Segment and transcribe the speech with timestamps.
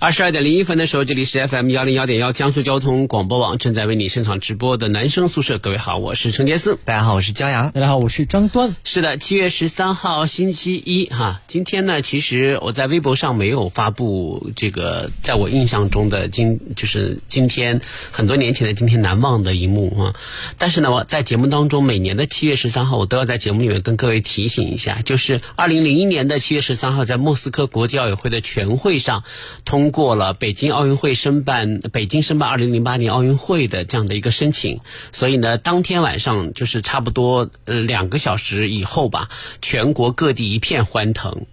[0.00, 5.58] 二十二点零一分的时候，这里是 FM 幺零幺点幺江苏交通广播网正在为你现场直播的男生宿舍。
[5.58, 6.78] 各位好，我是陈杰思。
[6.84, 7.72] 大家好，我是焦阳。
[7.72, 8.76] 大家好，我是张端。
[8.84, 17.80] 是的，七月十三号星期一哈，今天呢，其实我在微博上没有发布这个，在我印象中的今就是今天
[18.12, 20.14] 很多年前的今天难忘的一幕哈。
[20.58, 29.24] 但是呢，我在节目当中每年的七月十三号，我都要在节目里面跟各位提醒一下，就是二零零一年的七月十三号，在莫斯科国际奥委会的全会上
[29.64, 29.87] 通。
[29.90, 34.80] 过了北京奥运会申办北京申办二零零八年奥运会的这样的一个申请，
[35.12, 39.28] 所以呢，当天晚上就是差不多呃两个小时以后吧，
[39.60, 41.46] 全国各地一片欢腾。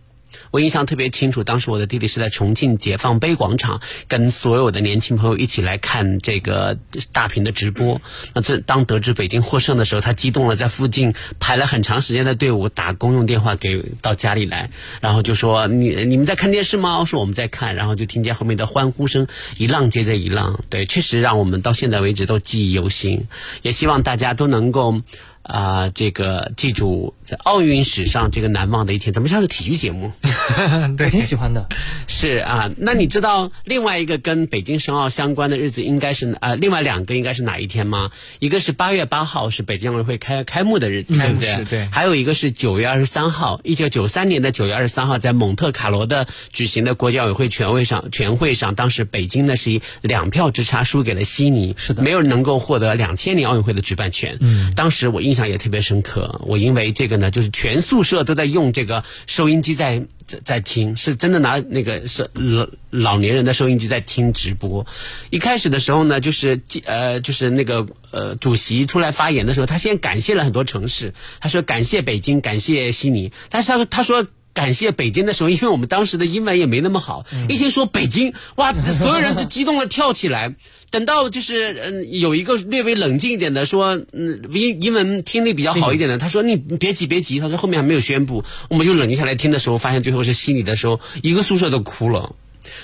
[0.55, 6.77] 我印象特别清楚，当时我的弟弟是在重庆解放碑广场，跟所有的年轻朋友一起来看这个
[7.11, 8.01] 大屏的直播。
[8.33, 14.69] 那这当得知北京获胜的时候，他激动了，在附近排了很长时间的队伍，打公用电话给到家里来，
[15.01, 23.27] 然后就说：“你你们在看电视吗？”我说：“我们在看。”然后就听见后面的欢呼声一浪接着一浪，对，确实让我们到现在为止都记忆犹新。
[23.61, 25.01] 也希望大家都能够。
[25.45, 30.11] 啊，这个记住，在奥运史上这个难忘的一天，怎么像是体育节目？
[30.97, 31.67] 对，挺喜欢的。
[32.07, 38.09] 是啊，那你知道另外一个跟北京申奥相关的日子应该是啊，另外两个应该是哪一天吗？
[38.39, 41.63] 一个是八月八号，是北京奥运会开开幕的日子，对不对？
[41.65, 41.85] 对。
[41.91, 54.39] 还有一个是九月二十三号，一九九三年的九月二十三号，在蒙特卡罗的举行的国际奥委会全会上，全会上，当时北京呢是以两票之差输给了悉尼，是的，没有人能够获得两千年奥运会的举办权。
[54.41, 55.34] 嗯，当时我印。
[55.35, 64.87] 印象也特别深刻，我因为这个呢，就是全宿舍都在用这个收音机在在在听，是真的拿那个是老老年人的收音机在听直播。
[65.29, 74.25] 一开始的时候呢，就是呃就是那个呃主席出来发言的时候，他先感谢了很多城市，他说感谢北京，感谢悉尼，但是他他说。
[74.55, 80.55] 感谢北京的时候，因为我们当时的英文也没那么好，一听说北京，哇， 所有人都激动的跳起来。
[80.91, 92.33] 等到就是嗯，有一个略微冷静一点的说，嗯，英英文听力比较好一点的，他说你别急别急，他说后面还没有宣布，我们就冷静下来听的时候，发现最后是心里的时候，一个宿舍都哭了。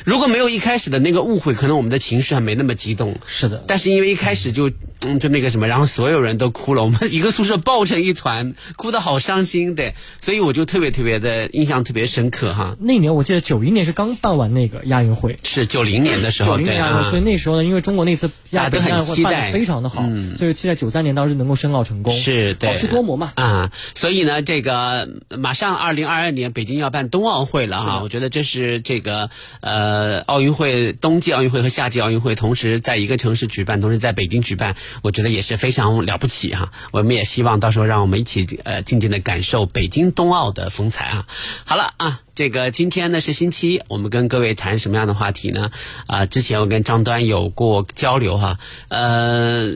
[0.06, 3.16] 如果没有一开始的那个误会，可能我们的情绪还没那么激动。
[3.26, 4.72] 是的，但是因为一开始就
[5.02, 12.76] 嗯就那个什么，然后所有人都哭了，我们一个宿舍抱成一团，哭的好伤心对，所以我就特别特别的印象特别深刻哈。
[12.80, 20.04] 那年我记得九一年是刚办完那个亚运会，是九零年的时候，对啊，所以那时候呢，因为中国那次亚都很期待，非常的好，
[20.38, 23.34] 所以期待九三年当时能够申奥成功，是好事多磨嘛。
[23.36, 23.72] 啊。
[23.96, 29.30] 所以呢，这个马上二零二二年北京要办冬奥会了哈，我觉得这是这个
[29.62, 30.52] 呃呃奥运。
[30.52, 36.74] 会冬季奥运会和夏季奥运会同时在一个城市举办，同时在北京举办，我觉得也是非常了不起哈。
[36.92, 41.26] 我们也希望到时候让我们一起呃静静的感受北京冬奥的风采啊。
[41.66, 45.72] 好了啊，这个今天呢是星期一，我们跟各位谈什么样的话题呢？
[46.06, 48.60] 啊，之前我跟张端有过交流哈，
[48.90, 49.72] 呃，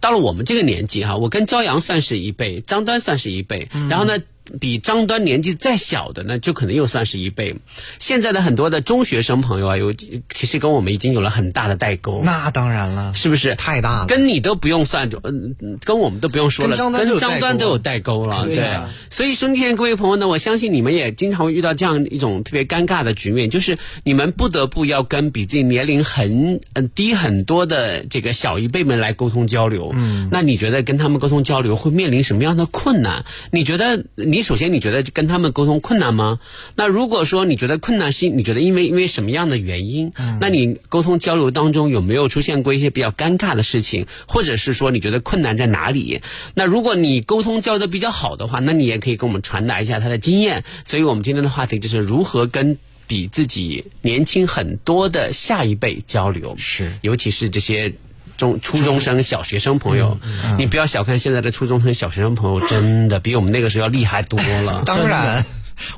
[0.00, 4.18] 到了我们这个年纪哈，我跟骄阳算是一辈，张端算是一辈，然后呢。
[4.58, 7.54] 比张端年纪再小的呢，就可能又算是一辈。
[7.98, 12.20] 现在的很多的中学生朋友啊，有其实跟我们已经有了很大的代沟。
[12.24, 14.06] 那当然了，是不是太大了？
[14.06, 18.46] 跟你都不用算，嗯，跟我们都不用说了，跟张端都有代沟了。
[18.46, 18.76] 对，
[19.08, 29.92] 所以今天各位朋友呢，我相信你们也经常会遇到这样一种特别尴尬的局面，就是你们不得不要跟比自己年龄很嗯低很多的这个小一辈们来沟通交流。
[29.94, 33.24] 嗯，那你觉得跟他们沟通交流会面临什么样的困难？
[33.52, 34.39] 你觉得你？
[34.42, 36.40] 首先，你觉得跟他们沟通困难吗？
[36.74, 40.12] 那如果说你觉得困难，是你觉得因为因为什么样的原因？
[40.16, 46.22] 嗯那你沟通交流当中有没有出现过一些比较尴尬的事情，或者是说你觉得困难在哪里？
[46.54, 50.64] 那如果你沟通交流比较好的话，那你也可以跟我们传达一下他的经验。
[50.84, 57.94] 所以我们今天的话题就是如何跟比自己年轻很多的下一辈交流，是尤其是这些。
[58.40, 60.18] 中初中生、小学生朋友，
[60.58, 64.82] 你不要小看现在的初中生、小学生朋友，真的比我们那个时候要厉害多了。
[64.86, 65.44] 当然，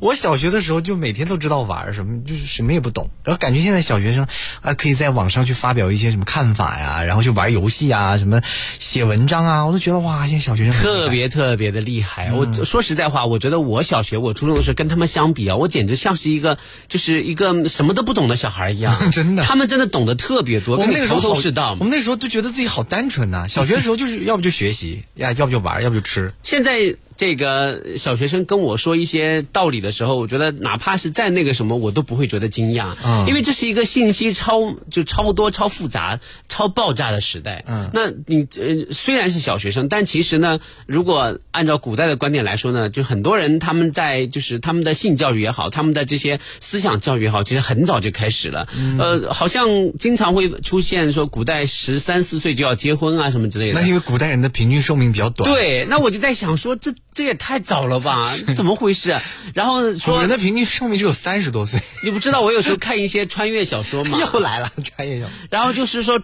[0.00, 3.10] 我小学的时候就每天都知道玩什么，就是什么也不懂。
[3.24, 4.26] 然后感觉现在小学生
[4.60, 8.40] 啊，可以在网上去发表一些什么看法呀，然后去玩游戏啊，什么
[8.78, 12.32] 写文章啊，我都觉得哇，现在小学生特别特别的厉害。
[12.32, 16.58] 我说实在话，我觉得我小学、我初中的时候跟他们相比啊，我简直像是一个
[16.88, 18.98] 就是一个什么都不懂的小孩一样。
[19.12, 21.76] 真的，他们真的懂得特别多，我们那个时候头头是道。
[21.78, 26.32] 我们那时候就觉得自己好单纯呐，小学的时候就是要不就学习呀，要不就玩，要不就吃。
[26.42, 26.96] 现在。
[27.22, 48.66] 这个小学生跟我说一些道理的时候，我觉得哪怕是在那个什么，我都不会觉得惊讶，嗯，因为这是一个信息超就超多、超复杂、超爆炸的时代，嗯，那你呃虽然是小学生，但其实呢，如果按照古代的观点来说呢，就很多人他们在就是他们的性教育也好，他们的这些思想教育也好，其实很早就开始了，
[48.98, 56.92] 呃，好像经常会出现说古代十三四岁就要结婚啊什么之类的，那因为古代人的平均寿命比较短，对，那我就在想说这。
[57.14, 58.26] 这也太早了吧？
[58.56, 59.18] 怎么回事？
[59.54, 61.80] 然后说人的平均寿命只有三十多岁。
[62.04, 64.18] 你不知道我有时候看一些穿越小说吗？
[64.32, 65.32] 又来了穿越小说。
[65.50, 66.20] 然后就是说，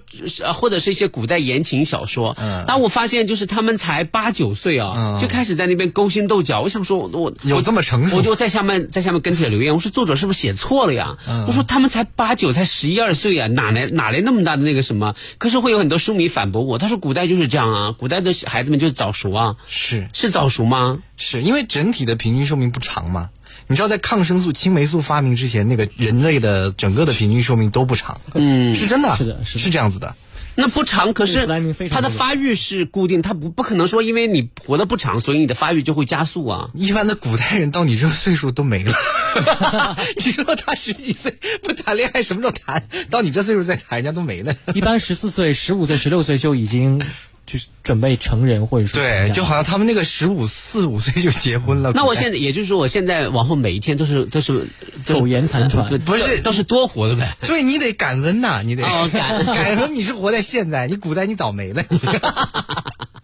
[0.55, 2.37] 或者是一些古代言情小说。
[2.39, 2.65] 嗯。
[2.67, 6.61] 然后我发现，就是他们才八九岁啊，就开始在那边勾心斗角。
[6.63, 8.17] 我想说，我有这么成熟？
[8.17, 11.17] 我就在下面在下面跟帖留言，我说作者是不是写错了呀？
[11.47, 15.15] 我说他们才八九，才十一二岁啊，哪来哪来那么大的那个什么？
[15.39, 19.57] 可是会有很多书迷反驳我，他说古代就是这样啊，古代的孩子们就是早熟啊。
[19.67, 20.78] 是是早熟吗？
[21.17, 23.31] 是因为整体的平均寿命不长嘛？
[23.67, 28.21] 你知道在抗生素、青霉素发明之前，那个人类的整个的平均寿命都不长。
[28.35, 30.15] 嗯，是真的，是的，是是这样子的。
[30.55, 31.47] 那不长，可是
[31.89, 36.71] 它的发育是固定，它不不可能说因为你活得不长，所以你的发育就会加速啊。
[36.75, 38.93] 一般的古代人到你这个岁数都没了。
[40.25, 44.53] 你说他十几岁不谈恋爱，什么时候谈到你这岁数再谈，人家都没了。
[44.75, 47.01] 一般十四岁、十五岁、十六岁就已经。
[47.51, 51.93] 就是准备成人，或者说对，就好像他们那个十五四五岁就结婚了。
[51.95, 54.69] 那我现在也就是说，我现在往后每一天都是都是
[55.07, 57.39] 苟延残喘，不是都是多活的呗？
[57.47, 61.99] 对你得感恩呐，你得感 感恩你是活在现在，你古代你早没了，你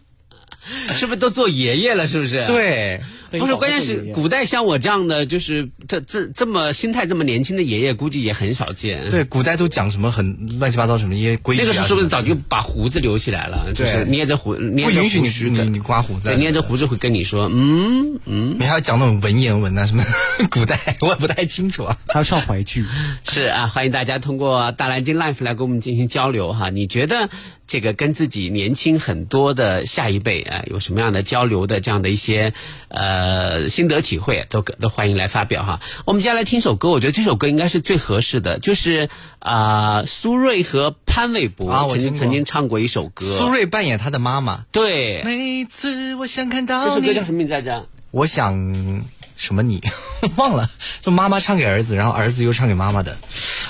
[0.95, 2.07] 是不是都做爷爷了？
[2.07, 2.45] 是不是？
[2.45, 3.01] 对。
[3.31, 9.09] 不是，关键是古代像我这样的，就是这这这么心态这么年轻的爷爷，估计也很少见。
[9.09, 11.61] 对，古代都讲什么很乱七八糟什么一些规矩。
[11.63, 13.73] 那个时候是不是早就把胡子留起来了？
[13.73, 16.33] 就是捏着胡，不允许你你你刮胡子。
[16.35, 18.55] 捏着胡子会跟你说，嗯嗯。
[18.57, 20.03] 你还要讲那种文言文啊什么？
[20.49, 21.97] 古代我也不太清楚啊。
[22.07, 22.85] 还要唱淮剧。
[23.27, 26.69] 是啊，欢迎大家通过大蓝鲸 Life 来跟我们进行交流哈。
[26.69, 27.29] 你觉得
[27.75, 32.53] 这个跟自己年轻很多的下一辈啊，有什么样的交流的这样的一些
[32.87, 33.35] 呃？
[33.45, 35.81] 呃，心得体会都都欢迎来发表哈。
[36.05, 43.25] 我们接下来听首歌，我觉得这首歌应该是最合适的，就是啊，苏芮和潘玮柏曾经曾经唱过一首歌。
[43.25, 44.63] 苏芮扮演他的妈妈。
[44.71, 45.21] 对。
[45.23, 47.87] 每次我想看到这首歌叫什么名字来着？
[48.11, 49.03] 我想
[49.35, 49.81] 什么你
[50.37, 50.69] 忘了？
[51.01, 53.17] 就妈妈唱给儿子，然后儿子又唱给妈妈的。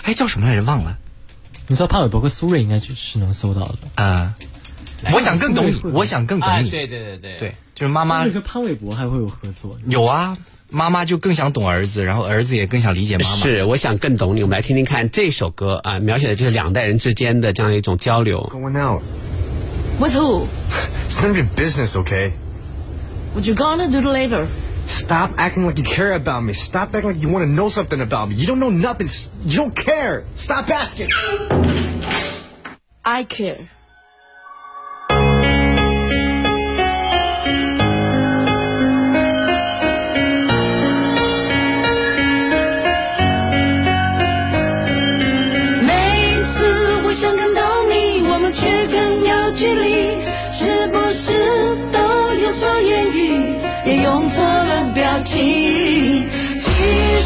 [0.03, 0.61] 哎，叫什么来着？
[0.63, 0.97] 忘了。
[1.67, 4.35] 你知道潘玮柏和苏芮应该就是能搜到的啊。
[5.13, 6.69] 我想更懂你，我想更懂你。
[6.69, 8.25] 对对对对，对，就是妈妈。
[8.27, 9.77] 跟潘玮柏还会有合作？
[9.87, 10.37] 有啊，
[10.69, 13.35] 妈妈就更想懂儿子，然后儿子也更想理解妈妈。
[13.35, 14.41] 是，我想更懂你。
[14.41, 18.49] 我们来听听看这首歌啊，描写的就是两代人之间的这样一种交流。
[18.51, 19.03] Going out
[19.99, 20.45] with who?
[21.09, 22.31] It's none of your business, okay?
[23.33, 24.47] What you gonna do later?
[24.87, 26.53] Stop acting like you care about me.
[26.53, 28.35] Stop acting like you want to know something about me.
[28.35, 29.09] You don't know nothing.
[29.43, 30.25] You don't care.
[30.35, 31.09] Stop asking.
[33.03, 33.69] I care.
[55.25, 56.29] 情。
[56.57, 56.65] 其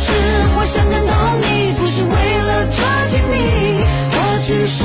[0.02, 0.12] 实
[0.58, 2.16] 我想感动你，不是为
[2.48, 2.78] 了抓
[3.08, 3.36] 紧你，
[4.12, 4.84] 我只是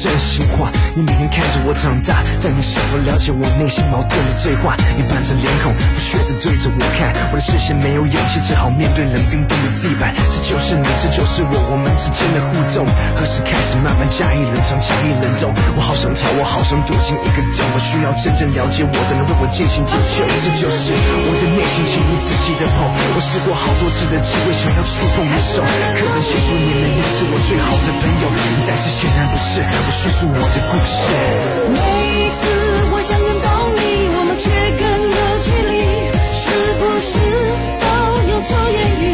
[0.00, 4.72] 真心话，你每天看着我长大，但你是否了解我内心矛盾的对话？
[4.96, 10.16] 你板着脸孔，不屑地对着我看，我的视线没有勇气，只好面对冷冰冰的地板。
[10.32, 15.52] 这就是你，这就是我，我们之间的互动，何时开始慢慢加以冷藏，加以冷冻？
[15.76, 20.24] 我好想逃，我好想躲进一个洞，我需要真正了解我的人为我进行解救。
[20.24, 22.88] 这就是我的内心，请你仔细的碰。
[22.88, 28.24] 我试过好多次的机会，想要触碰你手，可能写出你们也是我最好的朋友，
[28.64, 29.60] 但是显然不是。
[29.90, 30.98] 叙述我的故事。
[31.68, 32.40] 每一次
[32.92, 33.78] 我想更懂你，
[34.16, 35.72] 我们却更有距离。
[36.32, 36.42] 是
[36.78, 37.12] 不是
[37.80, 37.84] 都
[38.30, 39.04] 用错言语，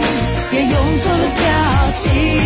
[0.52, 1.42] 也用错了表
[1.96, 2.45] 情？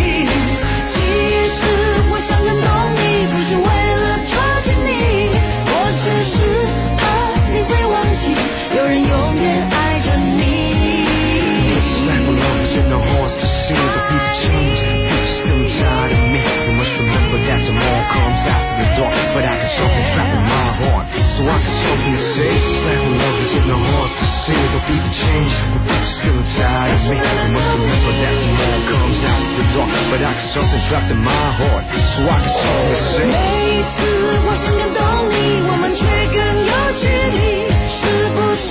[19.81, 21.05] But I got something trapped in my heart.
[21.33, 22.53] So I got something to say.
[22.85, 25.51] Life alone is in the horse to see the people change.
[25.73, 27.17] The people still tired of me.
[27.17, 29.89] You must remember that tomorrow comes after the dark.
[30.11, 31.85] But I got something trapped in my heart.
[32.13, 33.25] So I got something to say.
[33.25, 33.33] 每
[33.73, 33.97] 一次
[34.45, 35.01] 我想感动
[35.33, 36.37] 你，我们却更
[36.69, 37.99] 有距离，是
[38.37, 38.69] 不是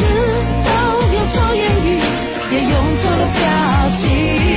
[0.62, 0.70] 都
[1.10, 1.98] 用错言语，
[2.54, 3.42] 也用错了表
[3.98, 4.50] 情？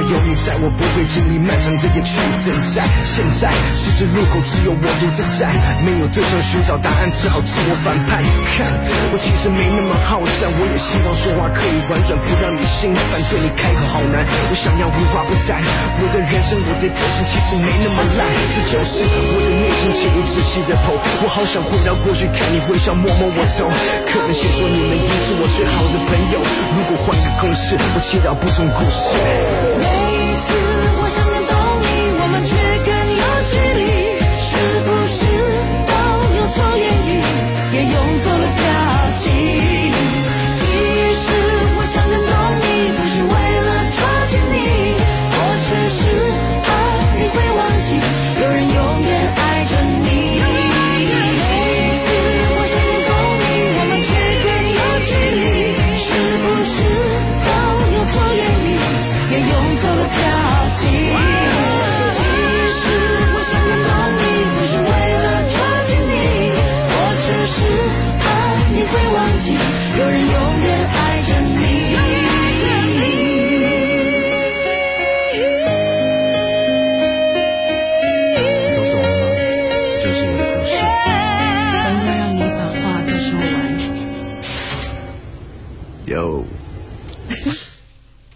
[0.00, 2.88] 有你在，我不会经历漫长的夜去等待。
[3.04, 5.52] 现在十字路口只有我独自在，
[5.84, 8.22] 没有对象寻找答案，只好自我反叛。
[8.56, 8.66] 看，
[9.12, 13.20] 我其实没那么好战，我也希望说话可以婉转，不让你心烦。
[13.30, 15.60] 对你开口好难，我想要无话不谈。
[15.60, 18.20] 我的人生，我的个性其实没那么烂，
[18.56, 20.96] 这就是我的内心起无仔细的剖。
[21.22, 23.68] 我好想回到过去，看你微笑，摸摸我头。
[24.08, 26.40] 可能先说你们已是我最好的朋友，
[26.74, 29.89] 如果换个公式，我祈祷不同故事。
[29.90, 30.29] 每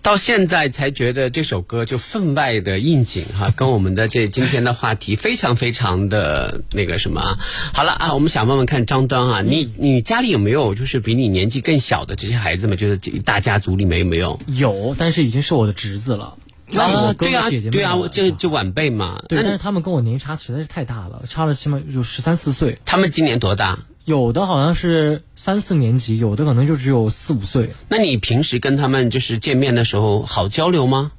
[0.04, 7.38] 到现在才觉得这首歌就分外的应景哈， 跟我们的这今天的话题非常非常的那个什么啊。
[7.72, 12.76] 好了啊，我们想问问看张端啊，你你家里有没有就是比你年纪更小的这些孩子们？
[12.76, 14.38] 就是大家族里面有没有？
[14.48, 16.36] 有，但是已经是我的侄子了。
[16.66, 19.22] 那我哥对啊哥姐姐对啊，就就晚辈嘛。
[19.26, 22.76] 对，但是他们跟我年龄差实在是太大了，差了起码有十三四岁。
[22.84, 23.78] 他们今年多大？
[24.04, 31.12] 有的好像是三四年级，有的可能就只有四五岁，那你平时跟他们就是见面的时候好交流吗？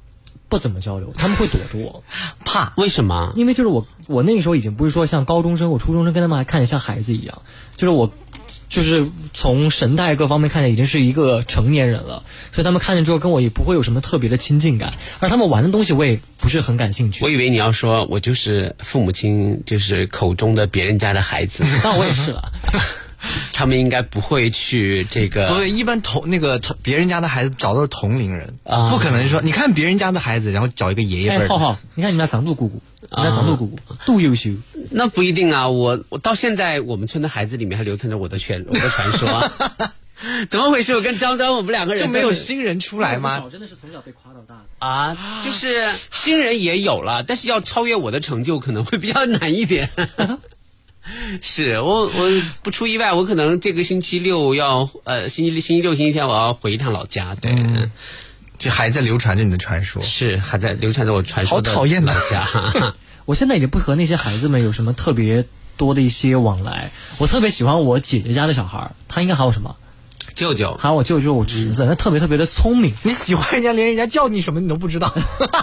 [0.48, 2.04] 不怎么交流，他们会躲着我，
[2.44, 3.32] 怕为什么？
[3.34, 7.42] 因为就是我我那个时候已经不是说像高中生、我初中生跟他们还看着像孩子一样，
[7.76, 8.12] 就是我
[8.68, 17.30] 就是从神态各方面看起来已经是一个成年人了，所以他们看见之后跟我也不会有什么特别的亲近感，而他们玩的东西我也不是很感兴趣我。
[17.30, 22.52] 以为你要说我就是父母亲就是口中的别人家的孩子， 那我也是了，
[23.52, 25.46] 他们应该不会去这个。
[25.46, 31.48] 不对，一般同那个同别人家的孩子找都是同龄人啊不可能说你看别人家的孩子，然后找一个爷爷辈哎，儿的。
[31.48, 34.50] 浩浩，你看你们家长度姑姑，你们家长度姑姑多优秀，
[34.90, 39.92] 那不一定啊，我我到现在我们村的孩子里面还流传着我的传我的传说啊。
[40.48, 40.94] 怎么回事？
[40.94, 43.44] 我跟张张我们两个人就没有新人出来吗？
[43.52, 44.64] 真的是从小被夸到大的。
[44.78, 49.90] 啊，就是新人也有了，但是要超越我的成就可能会比较难一点。
[51.40, 57.54] 是我我不出意外，我可能这个星期六要呃星期六星期六星期天我要回一趟老家，对，
[58.58, 60.02] 就还在流传着你的传说。
[60.02, 62.46] 是还在流传着我传说好讨厌老家。
[63.26, 65.44] 我现在已经不和那些孩子们有什么特别
[65.76, 66.90] 多的一些往来。
[67.18, 69.76] 我特别喜欢我姐姐家的小孩儿，他应该喊我什么？
[70.36, 72.92] 舅舅，喊我舅舅，我侄子，他特别特别的聪明。
[73.02, 75.12] 你喜欢人家，连人家叫你什么你都不知道，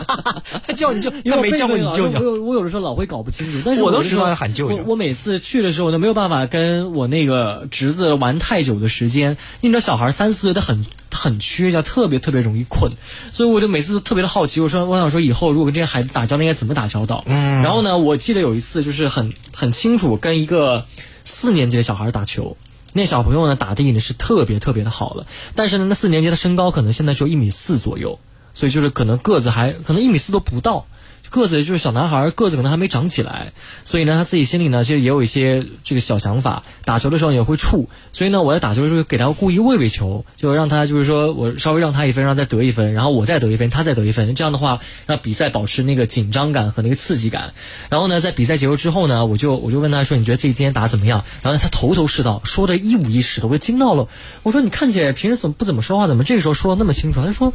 [0.68, 2.24] 他叫你舅，他没叫过你舅我舅。
[2.24, 12.92] 有我有的时候老会搞不清楚，但是我都知道要喊舅舅我我每次去的时候都，没有办法跟我那个侄子玩太久的时间，因为你知道小孩三四岁他很很缺觉，特别特别容易困，
[13.32, 17.24] 所以我就每次都特别的好奇，我说我想说以后如果跟这些孩子打交道应该怎么打交道。
[17.28, 20.86] 嗯，然后呢，我记得有一次就是很很清楚，跟一个
[21.24, 22.58] 四年级的小孩打球。
[22.94, 28.20] 那小朋友呢，打的已经是特别特别的好了，但是呢，那四年级的身高可能现在就一米四左右，
[28.54, 30.86] 所以就是可能个子还可能一米四都不到，
[31.34, 47.56] 个子就是小男孩个子可能还没长起来，所以呢他自己心里呢其实也有一些这个小想法，打球的时候也会怵，所以呢我在打球的时候给他故意喂喂球，就让他就是说我稍微让他一分，让他再得一分，然后我再得一分，他再得一分，这样的话让比赛保持那个紧张感和那个刺激感。
[47.90, 51.26] 然后呢在比赛结束之后呢，我就我就问他说你觉得自己今天打怎么样？
[51.42, 54.08] 然后他头头是道，说的一五一十的，我就惊到了。
[54.44, 57.26] 我说你看起来平时怎么不怎么说话，怎么这个时候说的那么清楚？
[57.26, 57.54] 他说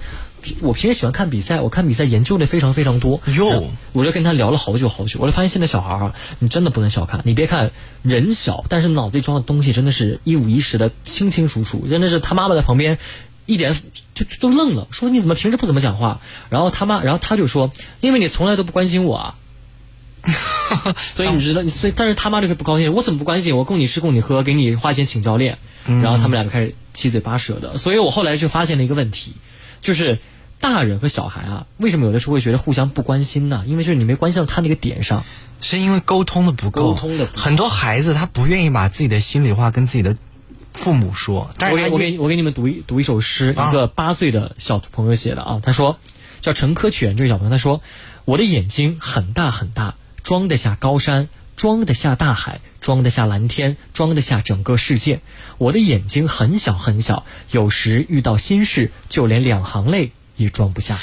[0.60, 3.20] 我平时喜欢看比赛，我看比赛研究的非常非常多。
[3.36, 7.20] 哟我就跟他聊了好久好久，我就发现现在小孩儿啊，你真的不能小看。
[7.24, 7.70] 你别看
[8.02, 11.86] 人小，但是脑子里装的东西真的是一五一十的，清清楚楚。
[11.88, 12.98] 真的是他妈妈在旁边，
[13.46, 13.74] 一点
[14.14, 16.20] 就就都愣了，说你怎么平时不怎么讲话？
[16.48, 19.34] 然后他妈，然后他就说，因为你从来都不关心我啊。
[21.14, 23.56] 所以你知道，你所以但是他妈就会不高兴，我怎么不关心？
[23.56, 27.78] 我供你吃供你喝，给你花钱请教练，然后他们俩就开始七嘴八舌的。
[27.78, 29.34] 所以我后来就发现了一个问题，
[29.80, 30.18] 就是
[30.60, 33.64] 大人和小孩啊，为什么有的时候会觉得互相不关心呢？
[33.66, 35.24] 因为就是你没关心到他那个点上。
[35.60, 40.16] 是因为沟通的不够，沟通的不够很多孩子他不愿意把自己的心里话跟自己的
[40.72, 45.98] 父母说，但我给我给我给你们读一读一首诗，啊一个八岁的小朋友写的啊，他说
[46.40, 47.82] 叫陈科全这位小朋友，他说
[48.24, 51.28] 我的眼睛很大很大，装得下高山，
[51.58, 55.20] 装得下大海，装得下蓝天，装得下整个世界。
[55.58, 61.00] 我的眼睛很小很小，有时遇到心事，就连两行泪也装不下。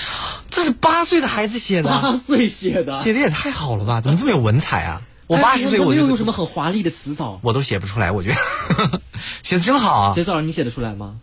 [0.49, 3.99] 这是八岁的孩子写的，八岁写的写的也太好了吧？
[3.99, 5.01] 怎么这么有文采啊？
[5.27, 7.41] 我八十岁我就没有用什么很华丽的词藻。
[7.41, 9.01] 我都写不出来，我觉得
[9.43, 10.13] 写的真好啊。
[10.15, 11.15] 杰子老师，你写得出来吗？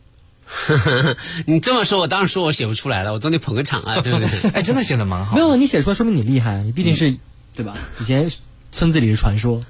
[1.47, 4.29] 你这么说，我当然说我写不出来了，我总得捧个场啊，对不对？
[4.53, 5.37] 哎，真的写的蛮好。
[5.37, 7.17] 没有，你写出来说明你厉害，你毕竟是，
[7.55, 7.75] 对吧？
[7.99, 8.29] 以前
[8.73, 9.65] 村子里的传说。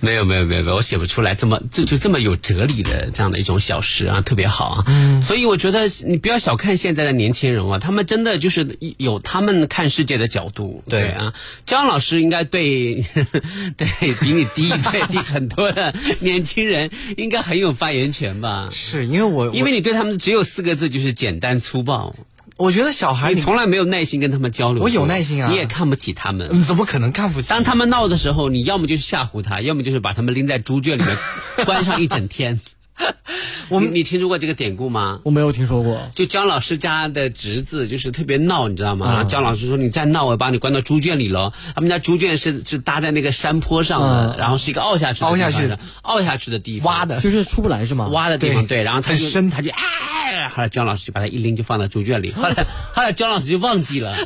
[0.00, 4.84] 没有没有没有没有，我写不出来这么这就这么有哲理的这样的一种小诗啊，特别好啊。
[4.86, 10.82] 嗯，所以我觉得你不要小看现在的年轻人啊，他们真的就是有他们看世界的角度。
[10.88, 11.34] 对啊，
[11.66, 12.94] 姜老师应该对
[13.76, 18.68] 对比你低一辈低很多的年轻人应该很有发言权吧？
[18.70, 22.14] 是因为我因为你对他们只有四个字，就是简单粗暴。
[22.56, 24.82] 我觉得小孩你从来没有耐心跟他们交流。
[24.82, 26.48] 我有耐心啊你也看不起他们。
[26.52, 27.48] 嗯怎么可能看不起？
[27.48, 31.16] 当他们闹的时候，你要么就是吓唬他，要么就是把他们拎在猪圈里面
[31.64, 32.60] 关上一整天。
[33.70, 35.20] 我们你听说过这个典故吗？
[35.24, 36.08] 我没有听说过。
[36.14, 39.24] 就姜老师家的侄子就是特别闹，你知道吗？
[39.24, 48.08] 姜老师说：“你再闹，我把你关到猪圈里了。”他们家猪圈是是搭在那个山坡上的，嗯然后是一个凹下去的凹下去的凹下去的地方，挖的就是出不来是吗？
[48.08, 54.16] 挖的地方，对，然后他就很深他就哎，后来姜老师就把他一拎就放到猪圈里，后来 后来姜老师就忘记了，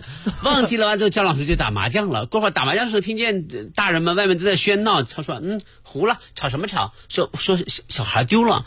[0.43, 6.93] 忘记了完之后姜老师就打麻将了，过会儿打麻将的时候听见呃大人们外面都在喧闹，他说嗯糊了，吵什么吵？
[7.09, 8.58] 说说小小孩丢了，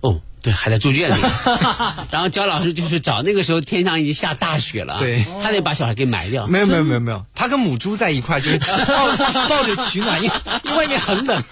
[0.00, 0.20] 哦。
[0.42, 1.20] 对，还在猪圈里，
[2.10, 6.46] 然后焦老师就是找那个时候天上已经下大雪了，对差点把小孩给埋掉。
[6.46, 11.44] 没有没有没有没有，他跟母猪在一块，就是抱抱着取暖，因为 因为外面很冷，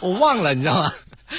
[0.00, 0.92] 我忘了，你知道吗？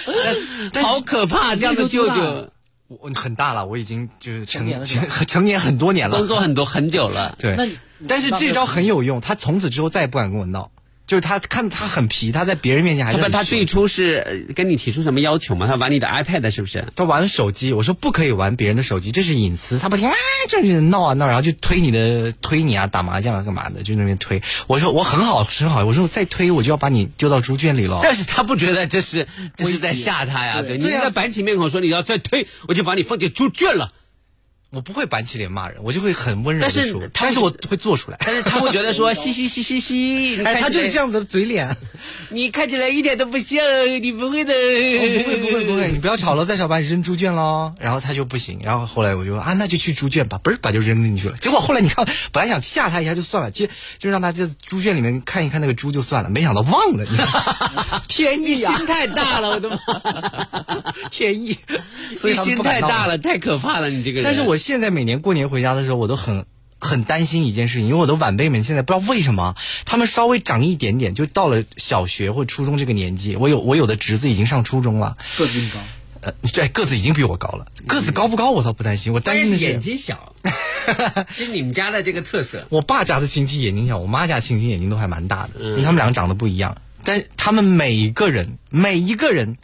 [0.05, 0.35] 但
[0.71, 2.49] 但是好可怕，这样的舅舅
[2.87, 7.35] 我很大了，我已经就是成成年了成成年很多年了，工作很多很久了。
[7.37, 10.71] 对，但是这招很有用，他从此之后再也不敢跟我闹。
[11.11, 15.67] 就是他看他很皮，他在别人面前还他不，是很凶他最初是呃跟你提出什么要求吗？
[15.67, 16.85] 他玩你的 iPad 是不是？
[16.95, 19.77] 他玩手机，我说不可以玩别人的手机，这是隐私。
[19.77, 20.15] 他不听啊，
[20.47, 24.41] 就是闹啊闹，然后就推你的推你啊，打麻将啊干嘛的，就那边推。
[24.67, 27.99] 我说我很好很好，我说我再推我就要把你丢到猪圈里了。
[28.01, 30.61] 但是他不觉得这是这是在吓他呀？
[30.61, 33.91] 对，你对啊应该板起面孔说你要再推，我就把你放进猪圈了。
[34.73, 38.17] 我不会板起脸骂人，我就会很温柔但的说，但是我会做出来。
[38.25, 41.75] 但是他会觉得说 嘻嘻嘻嘻嘻，哎，他就是这，样子的嘴脸。
[42.31, 43.59] 你看起来一点都不像，
[44.01, 44.53] 你不会的。
[44.53, 47.73] 哦不会不会不会，你不要吵了，再吵把你扔猪圈喽。
[47.79, 51.35] 然后他就不行，然后后来我就说啊，那就去猪圈吧，嘣儿把就扔进去了。
[51.35, 53.67] 结果后来你看，本来想吓他一下就算了，就
[53.99, 57.05] 就让他在猪圈里面看一看那个猪就算了，没想到忘了，
[58.07, 59.77] 天意呀、心太大了，我的妈！
[61.09, 61.57] 天意，
[62.17, 64.23] 所以心太大了，太可怕了，你这个人。
[64.23, 66.45] 但是我现在每年过年回家的时候，我都很
[66.79, 75.79] 很担心一件事情，因为我的晚辈们现在不知道为什么，他们稍微长一点点，就到了小学或初中这个年纪，我有我有的侄子已经上初中了，个子比你高。
[76.21, 80.35] 呃，对，个子已经比我高了，个子高不高我倒不担心，我担心眼睛小，
[81.35, 82.67] 这是你们家的这个特色。
[82.69, 86.77] 我爸家的亲戚眼睛小，我妈家亲戚眼睛都还蛮大的，因为他们两个长得不一样。
[87.03, 89.57] 但他们每一个人，每一个人，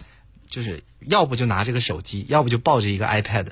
[0.49, 3.47] 就是要不就拿着个手机，要不就抱着一个 iPad，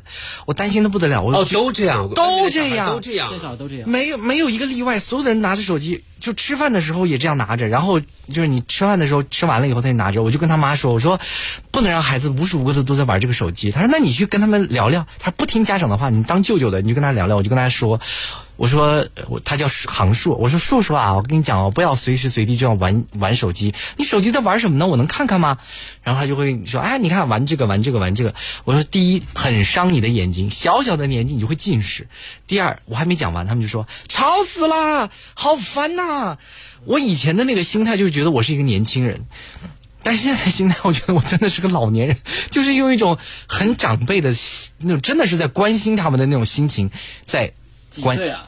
[0.45, 1.21] 我担心的不得了。
[1.21, 3.89] 我哦，都这样，都这样都这样至少都这样。
[3.89, 11.19] 没有没有一个例外，所有的人拿着手机，就吃饭的时候也这样拿着，然后就是你吃饭的时候吃完了以后他就拿着，我就跟他妈说，我说
[11.71, 13.71] 不能让孩子无时无刻的都在玩这个手机。
[13.71, 17.99] 他说那你去跟他们聊聊，他说不听家长的话，你当舅舅的你就跟他聊聊，我就跟他说。
[18.57, 23.73] 我说我他叫杭硕，我说硕硕啊，我跟你讲哦，不要随时随地就要玩玩手机。
[23.97, 24.87] 你手机在玩什么呢？
[24.87, 25.57] 我能看看吗？
[26.03, 28.33] 然后他就会说，哎，你看玩这个玩这个玩这个。
[28.63, 32.07] 我说第一很伤你的眼睛，小小的年纪你就会近视。
[32.47, 36.37] 第二我还没讲完，他们就说吵死了，好烦呐、
[36.85, 39.25] 我以前的那个心态就是觉得我是一个年轻人。
[40.01, 42.17] 但是现在心态，我觉得我真的是个老年人，
[42.51, 44.35] 就是用一种很长辈的
[44.77, 46.91] 那种，真的是在关心他们的那种心情，
[47.25, 47.51] 在
[47.95, 48.47] 几岁啊？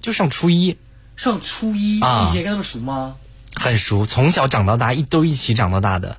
[0.00, 0.76] 就上初一，
[1.16, 3.16] 上初一，啊你以前跟他们熟吗？
[3.54, 6.16] 很熟，从小长到大，一都一起长到大的。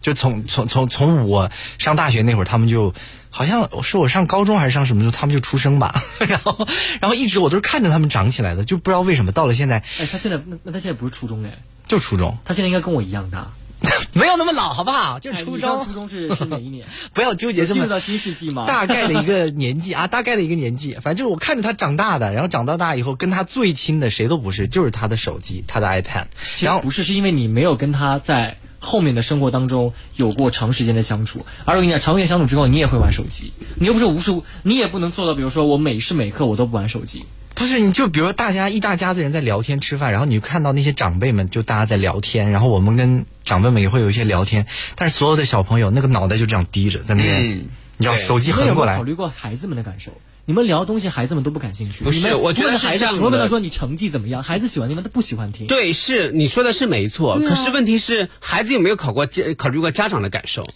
[0.00, 2.94] 就从从从从我上大学那会儿，他们就
[3.28, 6.02] 好像是我上高中还是上什么时候，他们就出生吧。
[6.26, 6.66] 然后
[7.00, 13.50] 然后一直我都是看着他们长起来的，就不知道为什么到了现在哎，他现在那那他现在不是初中哎，就初中，他现在应该跟我一样大。
[14.12, 15.18] 没有那么老，好不好？
[15.18, 16.86] 就哎是初中，初中是是哪一年？
[17.14, 18.66] 不要纠结这么进入到新世纪吗？
[18.66, 26.26] 大概的一个年纪啊， 大概的一个年纪，反正就是我看着他长大的，然后长到大以后，跟他最亲的谁都不是，就是他的手机，他的 iPad，
[26.60, 31.44] 然后不是，是因为你没有跟他在后面的生活当中有过长时间的相处。
[31.64, 37.24] 而我跟你讲，长时间相处之后，你也会玩手机，你又不是无时无，你也不能做到，比如说我每时每刻我都不玩手机。
[37.60, 47.68] 不是你就比如说大家一大家子人在聊天吃饭，然后你就看到那些长辈们就大家在聊天，然后我们跟长辈们也会有一些聊天，但是所有的小朋友那个脑袋就这样低着在那边，嗯
[47.98, 50.10] 你知道手机横过来考，虑过孩子们的感受？
[50.46, 52.02] 你们聊东西，孩子们都不感兴趣。
[52.02, 55.02] 不是我觉得孩子是这样的只会问他说你成绩怎么样，孩子喜欢听吗？
[55.04, 55.66] 他不喜欢听。
[55.66, 60.66] 对，是你说的是没错，可是问题是孩子有没有考过家考虑过家长的感受？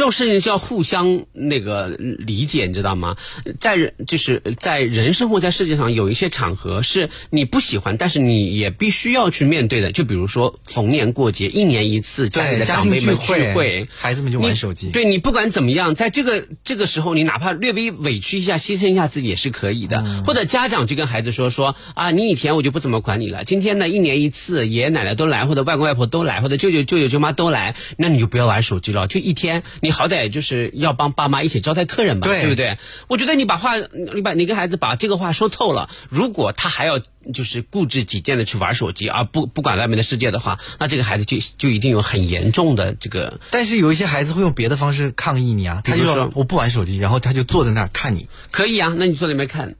[0.00, 3.18] 这种事情是要互相那个理解，你知道吗？
[3.58, 9.92] 在人就是在人生活在世界上有一些场合是你不喜欢，但是你也必须要去面对的。
[9.92, 19.98] 就比如说逢年过节，一年一次家里的长辈们聚会会，孩子们就玩手机对你不管怎么样，在这个这个时候，你哪怕略微委屈一下、牺牲一下自己也是可以的。
[19.98, 32.78] 嗯或者家长就跟孩子说说啊，你以前我就不怎么管你了，今天呢一年一次，爷爷奶奶都来，或者外公外婆都来，或者舅舅舅舅舅妈都来，那你就不要玩手机了，就一天，你好歹就是要帮爸妈一起招待客人嘛，对不对？
[33.08, 36.98] 我觉得你把话，你把你跟孩子把这个话说透了，如果他还要
[37.32, 49.74] 就是固执己见的去玩手机，而不不管外面的世界的话，那这个孩子就就一定有很严重的这个但是有一些孩子会用别的方式抗议你啊，他就说说我不玩手机，然后他就坐在那儿看你，可以啊，那你坐在那边看。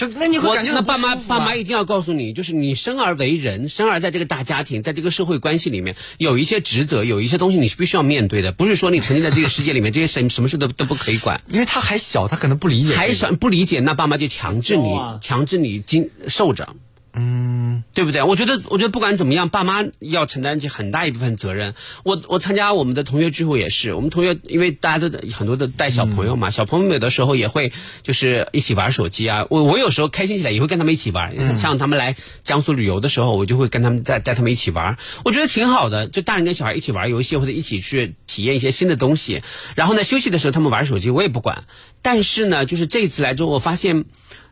[0.00, 11.42] 就那你会我感觉啊那爸妈爸妈一定要告诉你，就是你生而为人，生而在这个大家庭，在这个社会关系里面，有一些职责，有一些东西你是必须要面对的，不是说你沉浸在这个世界里面，这些什什么事都都不可以管。
[11.50, 16.74] 因为他还小，他可能不理解这个，还想不理解，那爸妈就强制你啊，强制你经受着。
[17.12, 18.22] 嗯，对不对？
[18.22, 21.74] 我觉得，我觉得不管怎么样，爸妈要承担起很大一部分责任。
[22.04, 27.72] 我我参加我们的同学聚会也是，我们同学因为大家都很多的带小朋友嘛，小朋友有的时候也会
[28.04, 29.44] 就是一起玩手机啊。
[29.50, 34.96] 我我有时候开心起来也会跟他们一起玩，像他们来江苏旅游的时候，我就会跟他们带带他们一起玩。
[35.24, 39.42] 我觉得挺好的，就大人跟小孩一起玩游戏，或者一起去体验一些新的东西。
[39.74, 41.64] 然后呢，休息的时候他们玩手机，我也不管。
[42.02, 44.04] 但是呢，就是这一次来之后，我发现。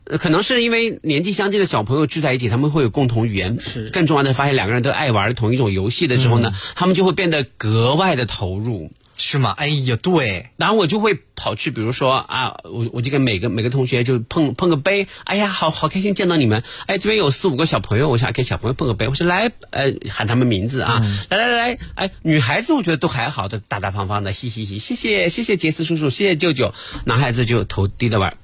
[0.09, 3.59] 呃可能是因为年纪相近的小朋友聚在一起，他们会有共同语言。
[3.61, 8.91] 是更重要的，发现两个人都爱玩同一种游戏的时候呢，他们就会变得格外的投入。
[9.19, 9.53] 是吗？
[9.59, 26.73] 哎呀，对，然后我就会跑去，比如说啊，我我就跟每个每个同学就碰碰个杯，哎呀，好好开心见到你们，哎，这边有四五个小朋友，我想给小朋友碰个杯，我说来，呃，喊他们名字啊，来来来来，哎，女孩子我觉得都还好的，大大方方的，嘻嘻嘻，谢谢谢谢杰斯叔叔，谢谢舅舅，
[27.05, 28.37] 男孩子就头低着玩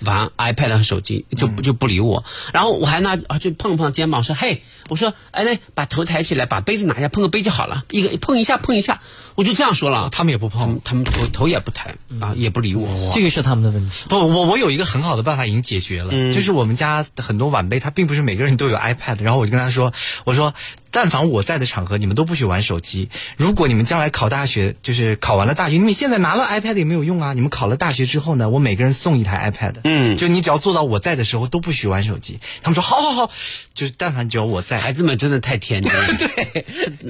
[0.00, 9.02] 玩 iPad 和手机，就就不理我，然后我还拿啊就碰碰肩膀说，嘿，我说，哎那把头抬起来，把杯子拿下，碰个杯就好了，一个碰一下碰一下，
[9.34, 10.08] 我就这样说了。
[10.10, 10.80] 他们也不碰。
[10.84, 13.12] 他们头头也不抬啊，也不理我。
[13.14, 13.92] 这个是他们的问题。
[14.08, 19.92] 不，我我有一个很好的办法已经解决了，就是我们家很多晚辈，他并不是每个人都有 iPad，然后我就跟他说，
[20.24, 20.54] 我说，
[20.94, 23.08] 但凡我在的场合，你们都不许玩手机。
[23.36, 27.32] 如果你们将来考大学，就是考完了大学，你们现在拿了 iPad 也没有用啊。
[27.32, 32.38] 你们考了大学之后呢，我每个人送一台 iPad，嗯就你只要做到我在的时候都不许玩手机。
[32.62, 33.32] 他们说好好好，
[33.74, 36.06] 就是但凡只要我在，孩子们真的太天真了。
[36.16, 36.64] 对，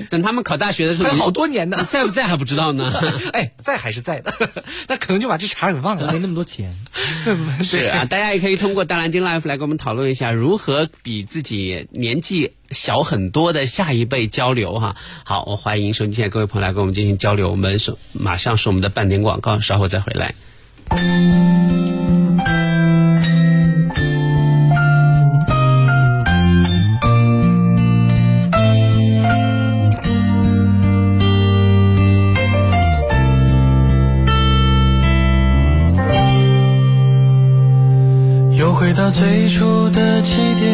[0.09, 2.90] 等他们考大学的时候，还有好多年呢在不在还不知道呢。
[3.35, 4.33] 哎，在还是在的，
[4.88, 6.18] 那可能就把这茬给忘了没。
[6.18, 6.75] 那么多钱，
[7.62, 14.96] 是啊，大家也可以通过大蓝鲸 Life 来跟我们讨论一下，如何比自己年纪小很多的下一辈交流哈。
[15.24, 17.50] 好，我欢迎收音机前各位朋友来跟我们进行交流。
[17.50, 20.35] 我们是马上是我们的半点广告，稍后再回来。
[38.57, 40.74] 又回到最初的起点，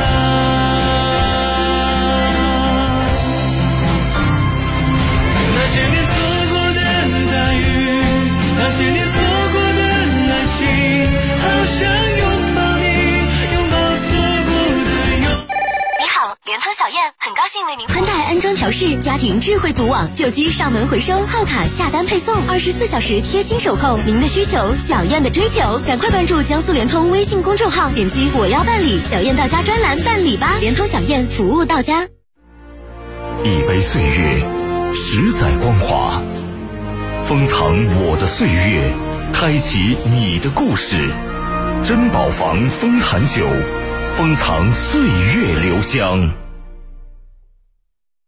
[0.00, 0.37] 爱
[18.58, 23.96] 调试家庭智慧组网，旧机上门回收，号卡下单配送，二十四小时贴心守候。
[24.04, 30.56] 您的需求，小燕的追求，赶快关注江苏联通微信公众号，点击我要办理小燕到家专栏办理吧。
[30.60, 32.02] 联通小燕服务到家。
[33.44, 34.44] 一杯岁月，
[34.92, 36.20] 十载光华，
[37.22, 38.92] 封藏我的岁月，
[39.32, 40.96] 开启你的故事。
[41.86, 43.46] 珍宝坊丰坛酒，
[44.16, 45.00] 封藏岁
[45.36, 46.28] 月留香。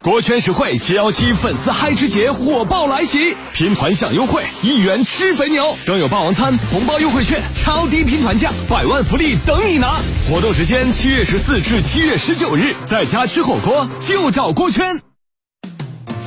[0.03, 10.01] 国圈实惠七幺七粉丝嗨吃节火爆来袭，拼团享优惠，一元吃肥牛，更有霸王餐红包优惠券，超低拼团价，百万福利等你拿！
[10.27, 15.03] 活动时间七月十四至七月十九日，在家吃火锅就找锅圈。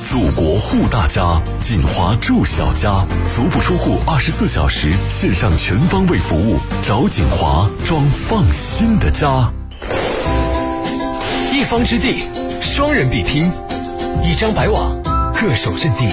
[0.08, 9.52] 祖国护大家，锦华住小家，足不出户，二十四小时线上全方位服务，找锦华装放心的家。
[11.52, 12.24] 一方之地，
[12.76, 13.48] 双人比拼，
[14.24, 14.90] 一张白网，
[15.40, 16.06] 各守阵地。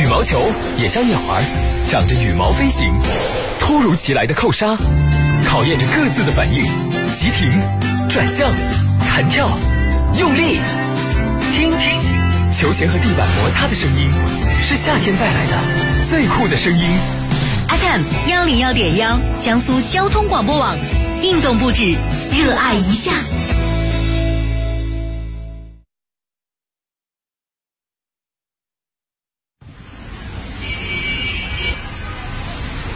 [0.00, 0.40] 羽毛球
[0.78, 1.42] 也像鸟儿，
[1.90, 2.88] 长着羽毛飞行。
[3.58, 4.76] 突如其来的扣杀，
[5.44, 6.62] 考验着各自的反应。
[7.18, 7.50] 急停，
[8.08, 8.48] 转向，
[9.08, 9.50] 弹跳，
[10.20, 10.60] 用力，
[11.50, 14.08] 听听，球鞋和地板摩擦的声音，
[14.62, 16.84] 是夏天带来的最酷的声音。
[17.70, 20.76] FM 幺零幺点幺，江苏交通广播网，
[21.24, 21.96] 运动不止，
[22.30, 23.10] 热爱一下。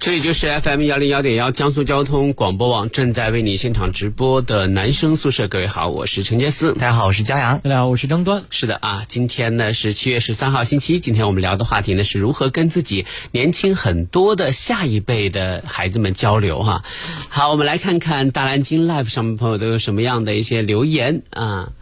[0.00, 5.46] 这里就是 FM 幺零幺点幺江苏交通广播网正在为你现场直播的男生宿舍。
[5.46, 6.72] 各位好，我是陈杰思。
[6.72, 7.58] 大家好，我是江阳。
[7.58, 8.44] 大家好，我是张端。
[8.48, 11.00] 是的啊，今天呢是七月十三号星期一。
[11.00, 16.82] 今天我们聊的话题呢是如何跟自己年轻很多的下一辈的孩子们交流哈。
[17.28, 21.72] 好，我们来看看大蓝鲸 Live 上面朋友都有什么样的一些留言啊。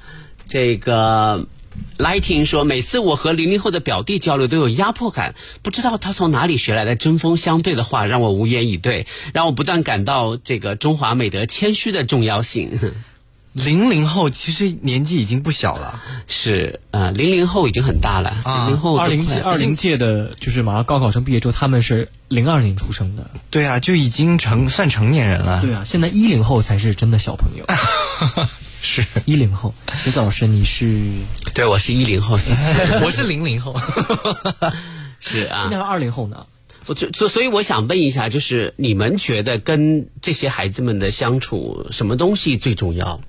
[0.48, 1.46] 这个。
[1.98, 12.78] Lighting 说，每次我和零零后的表弟交流都有压迫感，不知道他从哪里学来的针锋相对的话，让我无言以对，让我不断感到这个中华美德谦虚的重要性。
[13.54, 18.36] 零零后其实年纪已经不小了，是呃，零零后已经很大了。
[18.44, 23.28] 零零后二零届二零届的，就是马上高考生毕业之后，他们是零二年出生的。
[23.50, 25.60] 对啊，就已经成算成年人了。
[25.60, 27.64] 对啊，现在一零后才是真的小朋友。
[28.80, 31.12] 是一零后，杰子老师，你是？
[31.54, 33.00] 对，我是一零后，谢谢。
[33.04, 33.74] 我是零零后，
[35.20, 35.62] 是啊。
[35.62, 36.46] 今年二零后呢？
[36.86, 43.20] 我就所所以我想问一下，就是你们觉得跟这些孩子们的相处，什么东西最重要？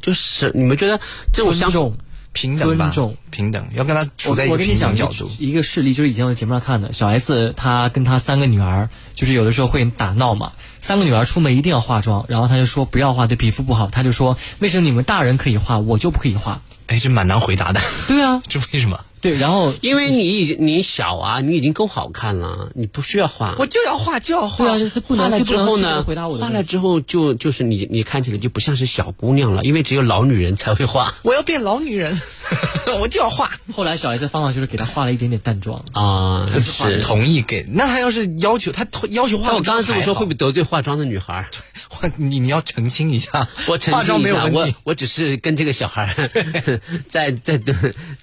[0.00, 1.00] 就是你们觉得
[1.32, 1.94] 这种相处
[2.36, 2.84] 平等吧？
[2.84, 5.30] 尊重平等，要跟他处在一个平等角度。
[5.38, 10.52] 一个事例，就是以前我在节目上看的，小 S 她跟她三个女儿，就是有的时候会打闹嘛。
[10.78, 13.88] 三个女儿出门一定要化妆，然后她就说不要化，对皮肤不好。
[13.88, 16.60] 她就说为什么你们大人可以化，我就不可以化？
[16.88, 17.80] 哎，这蛮难回答的。
[18.06, 19.00] 对啊， 这为什么？
[19.26, 23.56] 对，然后因为你已经你小啊，你已经够好看了，你不需要画。
[23.58, 24.68] 我就要画，就要对画。
[24.68, 26.38] 啊，这不能化了之后呢能回答我？
[26.38, 32.20] 的化了之后就就是你你看起来就不像是小姑娘了，因为只有老女人才会画我要变老女人，
[33.00, 33.50] 我就要画。
[33.74, 35.84] 后来小 S 的方法就是给她画了一点点淡妆。
[35.92, 36.48] 啊。
[36.54, 37.00] 就是。
[37.00, 40.34] 同意给，那她要是要求他要求化，但我刚刚这么说会不会？
[40.36, 41.48] 得罪化妆的女孩儿？
[42.16, 44.76] 你你要澄清一下， 我澄化妆清一下，我没有问题。
[44.84, 47.60] 我只是跟这个小孩儿在在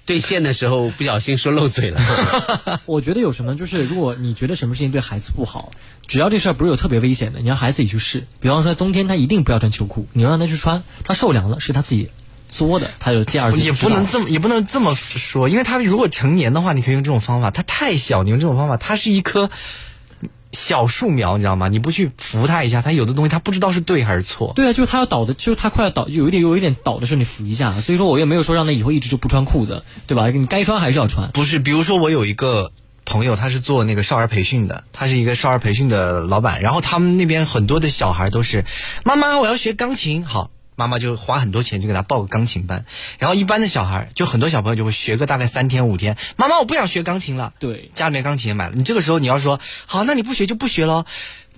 [0.06, 2.00] 对线的时候不小心说漏嘴了。
[2.86, 5.70] 我觉得有什么，就是如果你觉得什么事情对孩子不好，
[6.06, 8.26] 只要这事儿不是有特别危险的，你让孩子自己去试。
[8.40, 12.10] 比方说冬天他一定不要穿秋裤，你要让他去穿，他受凉了是他自己
[12.48, 17.50] 作的，他有第二季也不能这么也不能这么说，因为他如果成年的话，你可以用这种方法。
[17.50, 19.50] 他太小，你用这种方法，他是一棵
[20.54, 21.68] 小树苗，你知道吗？
[21.68, 24.52] 你不去扶它一下，它有的东西它不知道是对还是错。
[24.56, 27.80] 对啊，就是他要倒的，就是他快要倒，有一点有一点倒的时候，你扶一下。
[27.80, 30.28] 所以说我也没有说让他以后一直就不穿裤子，对吧？
[30.30, 31.30] 你该穿还是要穿。
[31.32, 32.72] 不是，比如说我有一个
[33.04, 38.64] 朋友，他是做那个少儿培训的，他是一个少儿培训的老板，然后他们那边很多的小孩都是，
[39.04, 40.50] 妈妈我要学钢琴，好。
[40.76, 42.84] 妈妈就花很多钱就给他报个钢琴班，
[43.18, 51.04] 然后一般的小孩就很多小朋友就会学个大概三天五天，妈妈我不想学钢琴了，对，家里面钢琴也买了，你这个时候你要说好，那你不学就不学喽，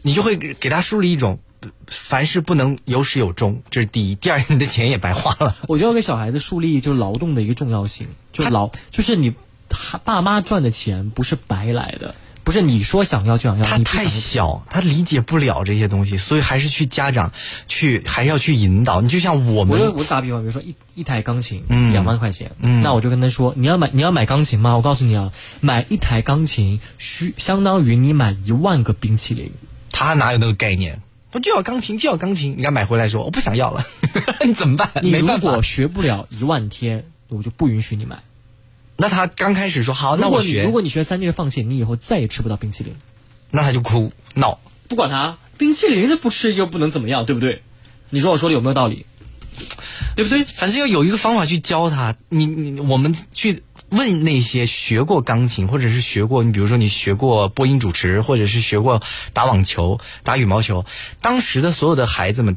[0.02, 1.38] 你就会给他树立一种
[1.87, 5.57] 凡事不能有始有终，这是第一，第二你的钱也白花了。
[5.68, 9.35] 我就要给小孩子树立就是劳动的一个重要性，就劳就是你
[9.68, 12.14] 他爸妈赚的钱不是白来的，
[12.46, 17.32] 不是你说想要就想要，他太小，他理解不了这些东西，所以还是去家长
[17.66, 19.00] 去，还是要去引导。
[19.00, 24.76] 你就像我们，我我打比方，比如说一一台钢琴，嗯两万块钱，嗯那我就跟他说，你要买你要买钢琴吗？
[24.76, 29.50] 我告诉你啊，买一台钢琴需相当于你买一万个冰淇淋。
[29.90, 31.02] 他哪有那个概念？
[31.32, 32.54] 我就要钢琴，就要钢琴。
[32.56, 33.85] 你敢买回来说我不想要了，
[34.46, 34.88] 你怎么办？
[35.02, 35.61] 你如果。
[35.62, 38.22] 学不了一万天，我就不允许你买。
[38.96, 42.94] 那他刚开始说好，那我学如果你学三天放弃，你以后再也吃不到冰淇淋。
[43.50, 44.59] 那他就哭闹。
[44.88, 47.62] 不管他，冰淇淋他不吃又不能怎么样，对不对？
[48.11, 49.04] 你说我说的有没有道理？
[50.14, 50.44] 对不对？
[50.44, 52.16] 反正要有一个方法去教他。
[52.28, 60.85] 你你我们去问那些学过钢琴，或者是学过，你比如说你学过播音主持，或者是学过打网球、打羽毛球，
[61.20, 62.56] 当时的所有的孩子们。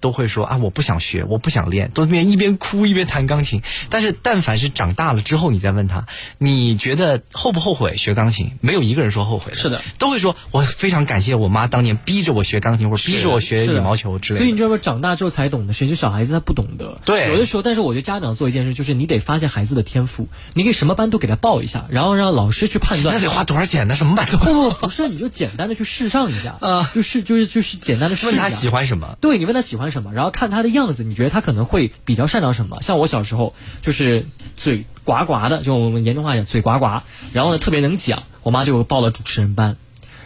[0.00, 3.62] 都会说啊，我不想学，我不想练，都边一边哭一边弹钢琴。
[3.90, 6.06] 但是，但凡是长大了之后，你再问他，
[6.38, 8.52] 你觉得后不后悔学钢琴？
[8.60, 14.44] 没有一个人说后悔的，是的，都会说我非常感谢我妈当年逼着我学钢琴，或者逼着我学羽毛球之类的。
[14.44, 14.78] 所以你知道吗？
[14.78, 17.00] 长大之后才懂的，谁是小孩子他不懂得。
[17.04, 23.14] 对有的时候，但是我觉得家长做一件事，就是你得发现孩子的天赋，你给什么班都给他报一下，然后让老师去判断。
[23.14, 23.96] 那得花多少钱呢？
[23.96, 28.36] 什么班都不不不是，你就简单的去试上一下啊，就是就是就是简单的试一下。
[28.36, 29.16] 问他喜欢什么？
[29.20, 32.80] 对你问他喜欢什么，然后看他的样子，你觉得他可能会比较擅长什么？
[32.82, 34.26] 像我小时候就是
[34.56, 39.76] 嘴呱呱的，就我们严重话讲嘴呱呱，然后呢特别能讲，我妈就报了主持人班。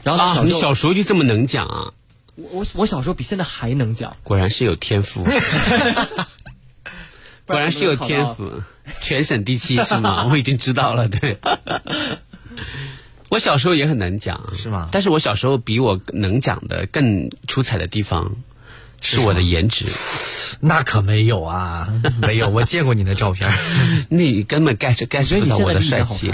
[0.05, 1.93] 然后，你小时候就这么能讲啊？
[2.35, 5.23] 我我我小时候比现在还能讲，果然是有天赋，
[7.47, 8.51] 果然是有天赋，
[9.01, 10.27] 全省第七是吗？
[10.33, 11.39] 我已经知道了，对。
[13.29, 18.37] 我小时候也很能讲，是吗但是我小时候比我能讲的更出彩的地方，
[19.03, 19.85] 是我的颜值。
[20.61, 21.93] 那可没有啊，
[22.23, 23.55] 没有，我见过你的照片儿，
[24.09, 26.33] 你根本 get get 不到我的帅气。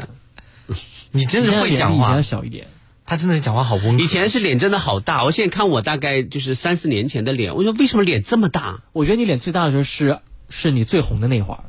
[1.10, 2.68] 你真是会讲话以前，小一点。
[3.06, 3.98] 他真的是讲话好温和。
[3.98, 8.80] 以前是脸真的好大，我现在看我大概就是三四年前的脸，我说为什么脸这么大？
[8.92, 10.18] 我觉得你脸最大的时候是
[10.50, 11.64] 是你最红的那会儿，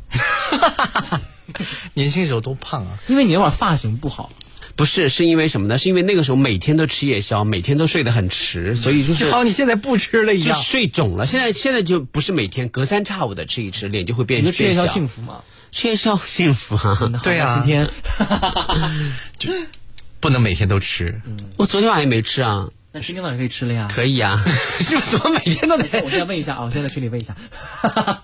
[1.93, 4.31] 年轻时候多胖啊，因为你那会儿发型不好。
[4.79, 5.77] 不是，是因为什么呢？
[5.77, 10.53] 是因为那个时候每天都吃夜宵，每天都睡得很迟，所以就是就好像你现在不吃了一就。
[10.53, 11.27] 睡肿了。
[11.27, 15.41] 现在现在就不是每天，隔三差五的吃一吃，脸就会变你说吃夜宵幸福吗？
[15.69, 16.97] 吃夜宵幸福啊！
[17.21, 17.89] 对啊今天
[19.37, 19.51] 就
[20.21, 21.21] 不能每天都吃，
[21.57, 23.89] 我昨天晚上也没吃啊，那今天晚上可以吃了呀。
[23.93, 24.41] 可以啊。
[24.89, 27.35] 就怎么每天都得我现在问一下啊，我现在在群里问一下。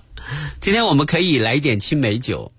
[0.62, 2.54] 今天我们可以来一点青梅酒，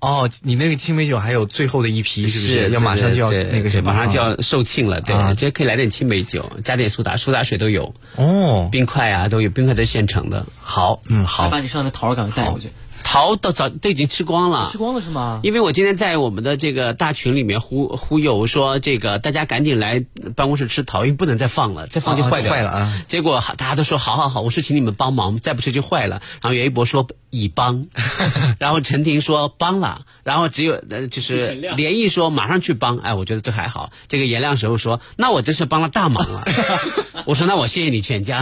[0.00, 2.70] 哦，你那个青梅酒还有最后的一批，是不是？
[2.70, 5.00] 要马上就要那个什么，啊马上就要售罄了。
[5.00, 8.68] 对，啊今天可以来点青梅酒，加点苏打，苏打水都有，哦。
[8.70, 10.46] 冰块啊都有，冰块都是现成的。
[10.60, 12.70] 好，嗯，还好把，你上的桃儿赶快带过去。
[13.04, 14.78] 桃都早都已经吃光了吃。
[14.78, 15.40] 光了是吗？
[15.42, 20.04] 因为我今天在我们的这个大群里面忽忽悠说，这个大家赶紧来
[20.36, 26.20] 办公室吃桃，因为不能再放了，再放就啊坏掉就坏了啊结果大家都说好好好，我说请你们帮忙，再不吃就坏了。
[26.42, 27.86] 然后袁一博说已帮，
[28.58, 33.90] 然后陈婷说帮了，然后只有呃就是连毅说马上去帮，哎，我觉得这还好。
[34.08, 36.44] 这个颜亮时候说，那我真是帮了大忙了。
[37.26, 38.40] 我说那我谢谢你全家。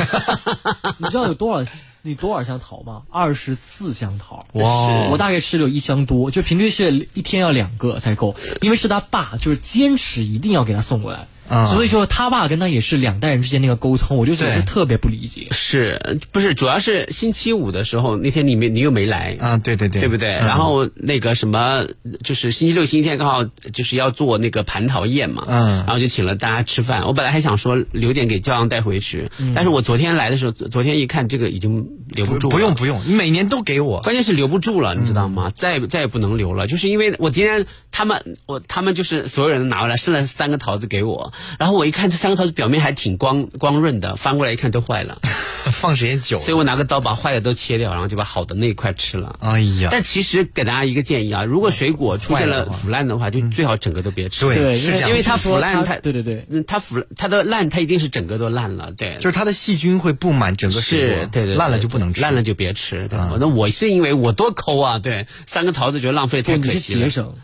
[0.99, 1.65] 你知道有多少
[2.07, 3.03] 你多少箱桃吗？
[3.11, 4.47] 二十四箱桃。
[4.53, 11.27] 哇哦我大概吃了有一箱多，就平均是一天要两个才够，因为是他爸就是坚持一定要给他送过来。
[11.49, 11.67] 啊。
[11.67, 14.63] 所以说他爸跟他也是两代人之间那个沟通，我就觉得对。
[14.65, 15.49] 特别不理解。
[15.51, 19.37] 是不是主要是星期五的时候那天你没你又没来。
[19.41, 20.35] 啊，对对对，对不对？
[20.37, 20.47] 嗯。
[20.47, 21.87] 然后那个什么，
[22.23, 25.77] 就是星期六、星期天刚好就是要做那个蟠桃宴嘛，嗯。
[25.79, 27.07] 然后就请了大家吃饭。
[27.07, 35.53] 我本来还想说留点给骄阳带回去，但是我昨天来的时候，昨昨天一看这个已经留不不住了，不用不用，你每年都给我，关键是留不住了，你知道吗？
[35.55, 45.19] 再再也不能留了，就是因为我今天他们我他们就是所有人都拿回来，剩了三个桃子给我，然后我一看这三个桃子表面还挺光光润的，翻过来一看都坏了，
[45.73, 49.37] 放时间久了，所以我拿个刀把坏的都切掉，然后就把好的那一块吃了。
[49.41, 54.45] 哎呀，但其实给大家一个建议啊，如果水果出现了腐烂的话，就最好整个都别吃。
[54.47, 55.11] 对对，是这样。
[55.11, 61.55] 因为它腐烂，它对对对，嗯，它腐它的烂，它一定是整个都烂了，对，就是它的细菌会布满整个水果，是对对，对。
[61.57, 63.09] 烂了就不能吃，烂了就别吃。
[63.09, 67.05] 对，啊那我是因为我多抠啊，对，三个桃子觉得浪费太可惜了。
[67.05, 67.11] 节。
[67.11, 67.35] 省。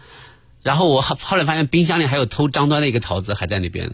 [0.62, 3.90] 然后我后后来发现冰箱里还有偷张端的一个桃子还在那边，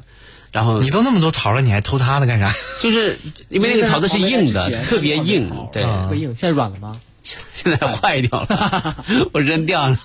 [0.53, 2.53] 然后你都那么多桃了，你还偷它的干啥？
[2.81, 6.35] 就 是因为那个桃子是硬的， 特别硬，对，特别硬。
[6.35, 6.93] 现在软了吗？
[7.53, 9.05] 现在坏掉了，
[9.35, 9.99] 我扔掉了。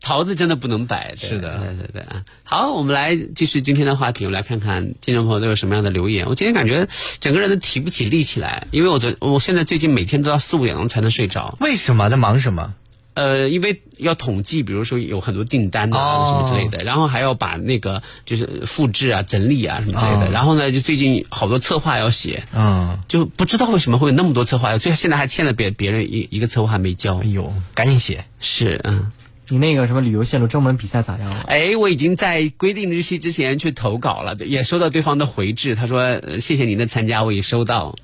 [0.00, 2.04] 桃子真的不能摆，是的对对对。
[2.42, 6.26] 好，我们来继续今天的话题，我们来看看听众朋友都有什么样的留言。
[6.26, 6.88] 我今天感觉
[7.20, 11.56] 整个人都提不起力气来，因为我昨我现在最近每天都要四五点钟才能睡着。
[11.60, 12.74] 为什么在忙什么？
[13.14, 27.26] 呃，因为要统计，比如说有很多订单啊、哦什么之类的，然后还要把那个就是复制啊、整理啊什么之类的，哦然后呢，就最近好多策划要写，嗯，就不知道为什么会有那么多策划要，所以现在还欠了别别人一一个策划还没交哎。
[27.26, 28.24] 呦，赶紧写。
[28.40, 29.10] 是，嗯。
[29.48, 31.44] 你那个什么旅游线路征文比赛咋样了？
[31.46, 35.74] 哎，我已经在规定日期之前去投稿了，也收到对方的回执。
[35.74, 37.94] 他说：“呃谢谢您的参加，我已收到。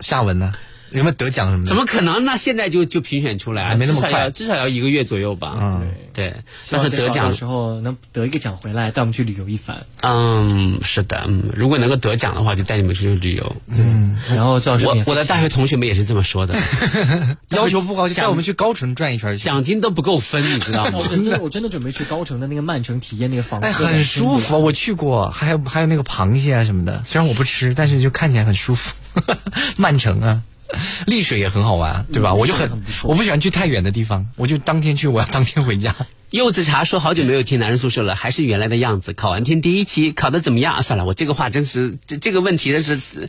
[0.00, 0.52] 下文呢？
[0.90, 1.68] 有没有得奖什么的？
[1.68, 2.24] 怎么可能？
[2.24, 5.56] 那现在就就评选出来没那么快至少要至少要一个月左右吧。
[5.60, 6.30] 嗯，对，
[6.62, 9.84] 希但望这到是得奖的，时候能得一个奖回来，带我们去旅游一番。
[10.02, 13.56] 嗯，是的，嗯，如果能够得奖的话，就带你们出去旅游。
[13.66, 16.54] 嗯，然后最好是我我的大学同学们也是这么说的，
[17.50, 19.44] 要求不高，就奖带我们去高淳转一圈去。
[19.44, 21.06] 奖金都不够分，你知道吗我？
[21.08, 28.94] 真的我真的准备去高城的那个曼城体验那个房子，哎，很舒服，我去过，还有还有那个螃蟹啊什么的，虽然我不吃，但是就看起来很舒服。
[29.78, 30.42] 曼城啊，
[31.06, 32.30] 丽水也很好玩，对吧？
[32.30, 35.94] 嗯我就很很不我不喜欢去太远的地方，我就当天去，我要当天回家。
[36.30, 39.12] 柚子茶说好久没有听男人宿舍了，还是原来的样子。
[39.12, 40.74] 考完听第一期，考的怎么样？
[40.74, 43.00] 啊算了，我这个话真是这这个问题真是。
[43.14, 43.26] 呃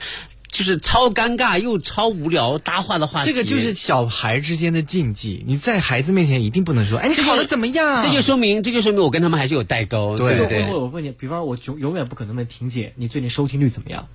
[0.49, 8.01] 就是超尴尬又超无聊搭话的话题，这个就是小孩之间的禁忌，你在孩子面前一定不能说，哎，你考的怎么样？
[8.01, 10.63] 这就说明，这就说明我跟他们还是有代沟，对对对？
[10.71, 14.07] 我问你，比方说我永永远不可能问婷姐，你最近收听率怎么样？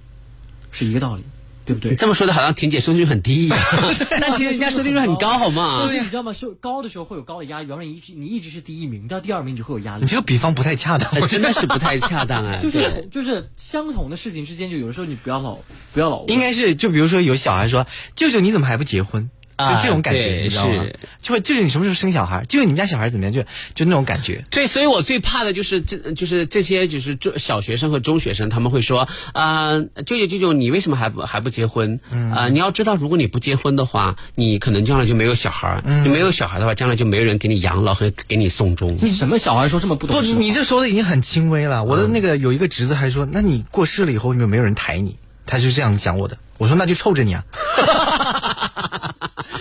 [0.71, 1.23] 是一个道理。
[1.65, 1.95] 对不对？
[1.95, 3.59] 这么说的好像婷姐收听率很低一样，
[4.21, 6.01] 但其实人家收听率很高，好吗对？
[6.01, 6.33] 你知道吗？
[6.33, 10.09] 收高的时候会有高的压力，比方说你一直你一直是第一名，到第二名你就会有压力你。
[10.09, 15.59] 这个比方不太恰当，我真的是不太恰当哎， 就是对就是相同的事情之间，就有的时候你不要老
[15.93, 17.87] 不要老应该是就比如说有小孩说
[18.17, 19.31] ：“舅舅你怎么还不结婚？”
[19.69, 20.97] 就啊这种感觉，对你知道吗是？
[21.21, 22.43] 就会舅舅你什么时候生小孩？
[22.49, 23.33] 舅舅你们家小孩怎么样？
[23.33, 23.43] 就
[23.75, 24.45] 就那种感觉。
[24.51, 32.01] 对，所以我最怕的就是这就是这些就是中小学生和中学生，他们会说啊、舅舅舅舅，你为什么还不还不结婚？
[32.35, 38.97] 啊、你要知道，如果你不结婚的话，你可能将来就没有小孩儿，你没有小孩的话，将来就没有人给你养老和给你送终。
[39.01, 41.85] 你什么小孩说这么不懂不，你这说的已经很轻微了。
[41.85, 46.39] 我的那个有一个侄子还说：“那你过世了以后，有没有人抬你？”他是这样讲我的。
[46.59, 47.45] 我说：“那就臭着你啊！”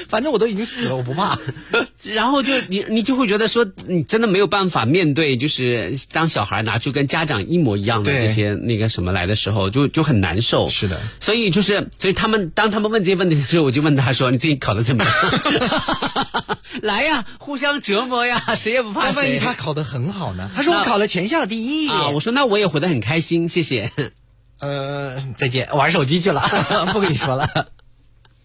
[0.07, 1.37] 反正我都已经死了，我不怕。
[2.03, 10.69] 然后就你你就会觉得说，你真的没有办法面对，就是当小孩拿出跟家长一模一样的这些那个什么来的时候，就就很难受。
[10.69, 15.13] 是的所以就是，所以他们当他们问这些问题的时候，我就问他说：“你最近考的怎么样？”
[16.81, 19.39] 来呀，互相折磨呀，谁也不怕谁万一。
[19.39, 20.49] 他考的很好呢？
[20.55, 21.89] 他说我考了全校第一。
[21.89, 23.91] 啊，我说那我也活得很开心，谢谢。
[24.59, 26.41] 呃，再见，玩手机去了，
[26.93, 27.67] 不跟你说了。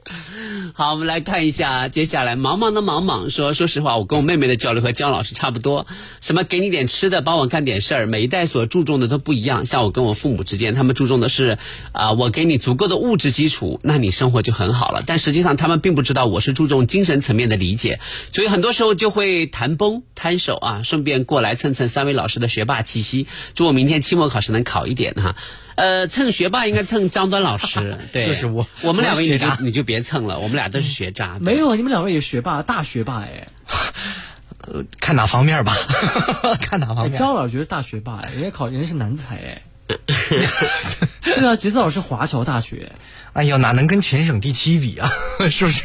[0.75, 5.87] 好，我们来看一下接下来，茫茫的茫茫说，说实话，我跟我妹妹的交流和姜老师差不多，
[6.21, 9.67] 什么给你点吃的，帮我干点事儿，每一代所注重的都不一样。
[9.67, 11.59] 像我跟我父母之间，他们注重的是
[11.91, 15.03] 啊、我给你足够的物质基础，那你生活就很好了。
[15.05, 17.99] 但实际上，他们并不知道我是注重精神层面的理解，
[18.31, 25.35] 所以很多时候就会谈崩摊手啊，顺便过来蹭蹭三位老师的学霸气息，祝我明天期末考试能考一点哈。
[25.77, 31.37] 呃，蹭学霸应该蹭张端老师， 对，就是我我们两位你就我是学渣你就别蹭了，我们俩都是学渣。
[31.41, 33.47] 没有啊，你们两位也学霸，大学霸哎。
[34.69, 35.77] 呃看哪方面吧，
[36.61, 37.13] 看哪方哎，面。
[37.17, 39.63] 张老师觉得大学霸哎，人家考人家是男才哎。
[39.87, 42.93] 对啊，杰子老师华侨大学，
[43.33, 45.09] 哎呦，哪能跟全省第七比啊？
[45.51, 45.85] 是不是？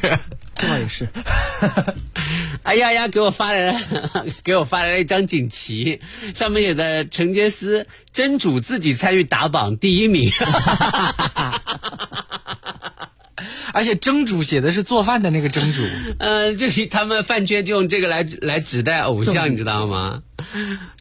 [0.55, 1.07] 这倒也是。
[2.63, 3.79] 哎呀呀，给我发来了，
[4.43, 5.99] 给我发来了一张锦旗，
[6.33, 10.29] 上面写的陈杰斯真主自己参与打榜第一名。
[13.73, 15.81] 而且蒸煮写的是做饭的那个蒸煮，
[16.19, 20.21] 呃，就是他们饭圈就用这个来来指代偶像，你知道吗？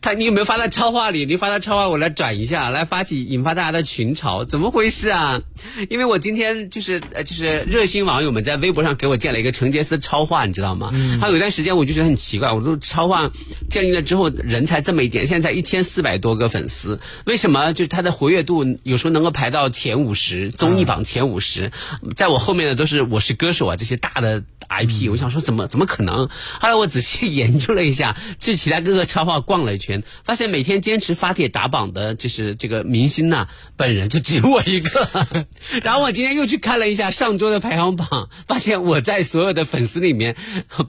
[0.03, 1.27] 他你有没有发到超话里？
[1.27, 5.43] 你发到超话，我来转一下，来发起引发大家的群嘲，怎么回事啊？
[5.91, 10.91] 因为我今天就是呃就是热心网友们在微博上给我建了一个陈杰斯超话，你知道吗？
[10.95, 11.21] 嗯。
[11.21, 13.31] 还有一段时间我就觉得很奇怪，我说超话
[13.69, 21.73] 建立了之后人才这么一点，现在才一千四百多个粉丝，为什么就是他的活跃度有时候能够排到前五十，综艺榜前五十，
[22.15, 26.29] 在我后面的都是我是歌手啊这些大的 IP，、我想说怎么怎么可能？
[26.29, 29.90] 后来我仔细研究了一下，去其他各个超话逛了一圈，
[30.25, 35.09] 发现每天坚持发帖打榜的，就是这个明星呐、本人就只有我一个。
[35.83, 40.37] 然后我今天又去看了一下上周的排行榜，发现我在所有的粉丝里面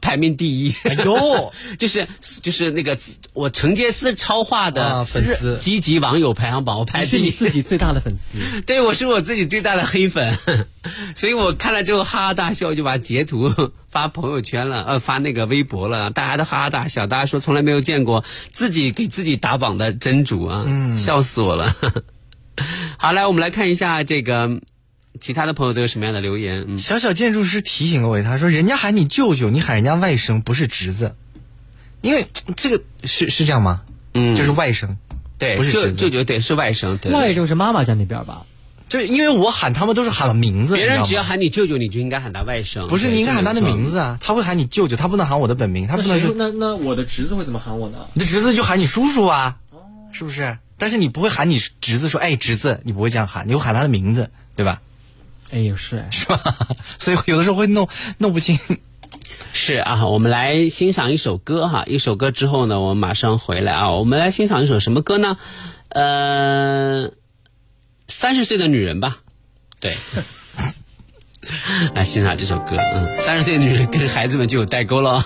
[0.02, 0.76] 排名第一。
[0.84, 2.08] 哎呦， 就是
[2.42, 2.98] 就是那个
[3.34, 7.22] 我承接思超话的啊粉丝积极网友排行榜，我排第一。
[7.22, 8.38] 你是你自己最大的粉丝。
[8.66, 10.38] 对，我是我自己最大的黑粉，
[11.16, 13.54] 所以我看了之后哈哈大笑，就把截图
[13.92, 21.76] 发朋友圈了，呃，发那个微博了，大家都哈哈大笑，大家说从来没有见过自己给自己打榜的真主啊，嗯，笑死我了。
[22.98, 24.62] 好，来我们来看一下这个
[25.20, 26.78] 其他的朋友都有什么样的留言，嗯。
[26.78, 31.16] 小小建筑师提醒了我，他说：“人家喊你舅舅，你喊人家外甥，不是侄子，
[32.00, 32.26] 因为
[32.56, 33.82] 这个是是这样吗？
[34.14, 34.98] 嗯就是外甥，
[35.38, 38.46] 对，不是侄子舅舅对是外甥，对外甥是妈妈家那边吧？
[38.92, 42.88] 就是因为我喊他们都是喊了名字，别人只要喊你舅舅，你就应该喊他外甥。
[42.88, 48.06] 不是你应该喊他的名字啊，他会喊你舅舅，他不能喊我的本名，他不能说那那那我的侄子会怎么喊我呢？
[48.12, 49.56] 你的侄子就喊你叔叔啊，
[50.12, 50.58] 是不是？
[50.78, 54.82] 但是你不会喊你侄子说，哎，侄子，你不会这样喊，你会喊他的名字，对吧？
[55.52, 56.10] 哎，也是哎。
[56.12, 56.38] 是吧？
[57.00, 57.88] 所以有的时候会弄
[58.18, 58.60] 弄不清。
[59.54, 63.92] 是啊，我们来欣赏一首歌哈，一首歌之后呢，我们马上回来啊。
[63.92, 65.38] 我们来欣赏一首什么歌呢？
[65.88, 67.12] 呃，
[68.12, 69.18] 三十岁的女人吧，
[69.80, 69.92] 对，
[71.96, 72.78] 来欣赏这首歌。
[72.94, 75.24] 嗯，三十岁的女人跟孩子们就有代沟了。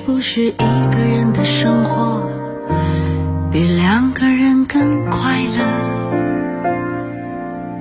[0.00, 2.26] 是不是一个人的生活
[3.52, 5.58] 比两个人更快乐？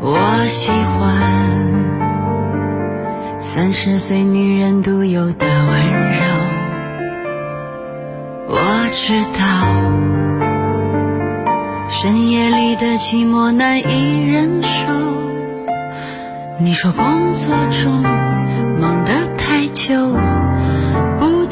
[0.01, 0.99] 我喜欢
[3.41, 6.19] 三十岁女人独有的温柔，
[8.49, 8.59] 我
[8.91, 9.39] 知道。
[11.87, 14.69] 深夜里的寂寞难以忍受。
[16.59, 17.18] 你说工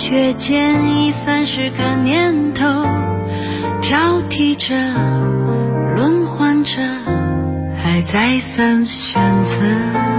[0.09, 2.63] 却见已三十个年头，
[3.81, 4.73] 挑剔着，
[5.97, 6.81] 轮换着，
[7.83, 10.16] 还再三选择。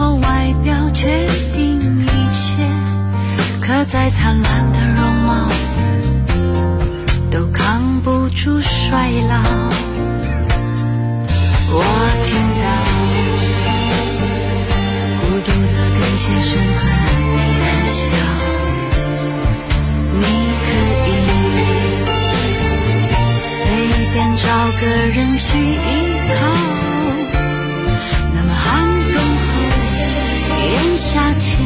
[0.00, 1.04] 候外表决
[1.52, 2.64] 定一切，
[3.60, 5.46] 可再灿烂的容貌。
[7.30, 9.36] 都扛不住衰老。
[11.72, 11.84] 我
[12.24, 12.28] 听
[12.62, 12.66] 到
[15.20, 16.82] 孤独的跟鞋声和
[17.36, 18.00] 你的笑，
[20.14, 20.24] 你
[20.64, 20.66] 可
[21.08, 21.08] 以
[23.52, 23.60] 随
[24.14, 24.42] 便找
[24.80, 24.82] 个
[25.12, 25.48] 人去
[31.12, 31.59] 假期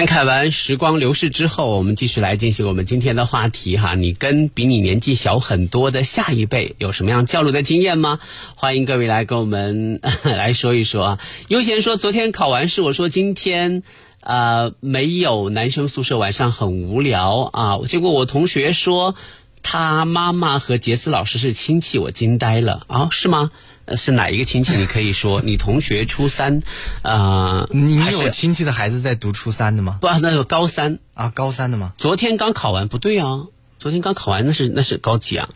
[0.00, 3.94] 感慨完时光流逝之后，我们继续来进行我们今天的话题哈。
[3.94, 8.18] 你跟比你年纪小很多的下一辈有什么样交流的经验吗？
[8.56, 11.18] 欢迎各位来跟我们来说一说啊。
[11.48, 13.82] 悠闲说，昨天考完试，我说今天
[14.20, 17.78] 呃没有男生宿舍，晚上很无聊啊。
[17.86, 19.14] 结果我同学说
[19.62, 23.50] 他妈妈和杰斯老师是亲戚，我惊呆了啊，是吗？
[23.86, 24.76] 呃是哪一个亲戚？
[24.76, 26.62] 你可以说，你同学初三，
[27.02, 29.98] 啊、你有亲戚的孩子在读初三的吗？
[30.00, 31.92] 不，那有高三啊，高三的吗？
[31.98, 33.46] 昨天刚考完，不对啊，
[33.78, 35.48] 昨天刚考完，那是那是高几啊？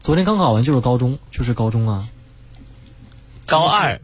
[0.00, 2.08] 昨天刚考完就是高中，就是高中啊，
[3.46, 4.02] 高二，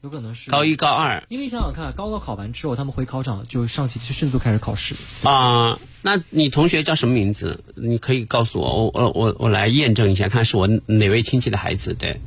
[0.00, 4.94] 有可能是高一、高二因为想想看，高考考完之后，他们回考场就上去就迅速开始考试。
[5.24, 7.64] 啊、那你同学叫什么名字？
[7.74, 12.20] 你可以告诉我，我我我我来验证一下，看是我哪位亲戚的孩子对。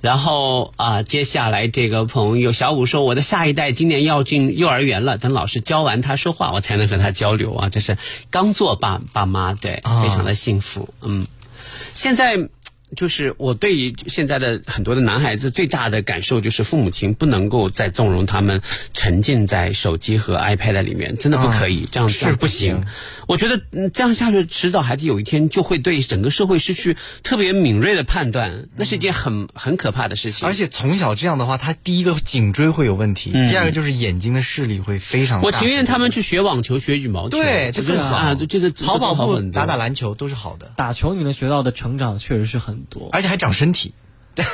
[0.00, 7.68] 然后啊、接下来这个朋友小五说，我的下一代今年要进幼儿园了，等老师教完他说话，我才能和他交流啊。
[7.68, 7.96] 这是
[8.30, 11.26] 刚做爸爸妈，对，啊非常的幸福，嗯。
[11.94, 12.48] 现在
[12.94, 18.62] 就是我对于现在的很多的男孩子最大的感受就是，父母亲不能够再纵容他们
[18.94, 22.86] 沉浸在手机和 iPad 里面，真的不可以，这样是不不行行。
[23.26, 30.46] 我觉得嗯这样下去，迟早孩子有一天就会对整个社会失去特别敏锐的判断，那是一件很很可怕的事情。
[30.46, 35.46] 而且从小这样的话，他第一个颈椎会有问题，嗯第二个就是眼睛的视力会非常大。
[35.46, 43.92] 我情愿他们去学网球、学羽毛球，对，这更好这个跑跑步、打打篮球都是好的，打球你能学到的成长确实是很多，而且还长身体。
[44.34, 44.44] 对，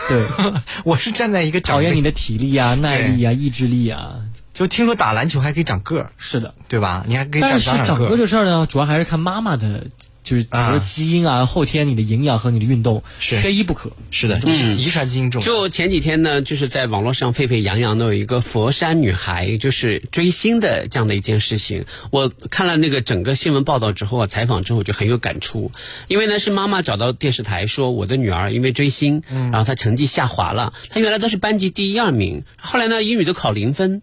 [0.84, 4.14] 我是站在一个考验你的体力啊、耐力啊、意志力啊。
[4.54, 7.04] 就听说打篮球还可以长个儿，是的，对吧？
[7.08, 9.86] 你还可以长长个儿是长个这事儿呢，主要还是看妈妈的，
[10.22, 13.90] 就是比如基因啊、后天你的营养和你的运动，是缺一不可。
[14.10, 15.46] 是的，嗯遗传基因重要。
[15.46, 21.84] 就前几天呢，就是在网络上沸沸扬扬的有一个佛山女孩就是追星的这样的一件事情。
[22.10, 25.70] 我看了那个整个新闻报道之后啊，采访之后我就很有感触，
[26.08, 34.02] 因为呢是妈妈找到电视台说我的女儿因为追星，然后她成绩下滑了，她原来都是班级第一二名，后来呢英语都考零分。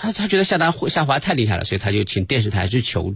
[0.00, 3.14] 他他觉得下达下滑太厉害了，所以他就请电视台去求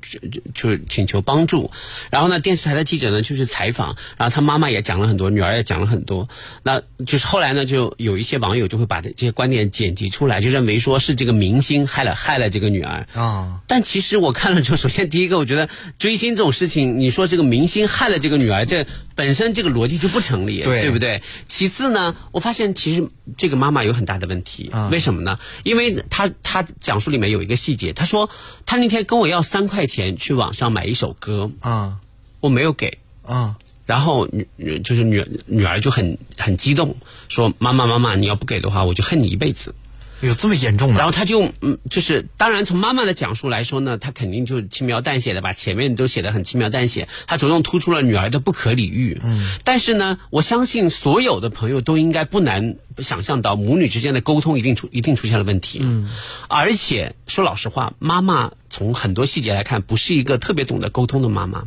[0.54, 1.70] 就是请求帮助。
[2.10, 6.28] 然后呢，电视台的记者呢就是采访，然后他妈妈也讲了很多，女儿也讲了很多。
[6.62, 13.06] 那就是后来呢，就有一些网友就会把这些观点剪辑出来，就认为说是这个明星害了害了这个女儿。
[13.14, 15.68] 啊，但其实我看了之后，首先第一个，我觉得
[15.98, 21.22] 追星这种事情，你说这个明星害了这个女儿，这本身这个逻辑就不成立，对不对？
[21.48, 25.38] 其次呢，我发现其实这个妈妈有很大的问题，啊为什么呢？
[25.62, 28.30] 因为她她讲述里面有一个细节，他说
[28.66, 31.98] 他那天跟我要三块钱去网上买一首歌，啊
[32.40, 33.56] 我没有给，啊
[33.86, 36.96] 然后女女就是女女儿就很很激动，
[37.28, 39.74] 说妈妈妈妈，你要不给的话，我就恨你一辈子。
[40.20, 40.96] 有这么严重吗？
[40.96, 49.20] 然后他就嗯，就是当然从妈妈的讲述来说呢，他肯定就轻描淡写的把前面都写的很轻描淡写，他着重突出了女儿的不可理喻。
[49.22, 55.80] 嗯，但是呢，我相信所有的朋友都应该不难想象到母女之间的沟通一定出一定出现了问题。
[55.82, 56.08] 嗯，
[56.48, 61.64] 而且说老实话，妈妈从很多细节来看，不是一个特别懂得沟通的妈妈。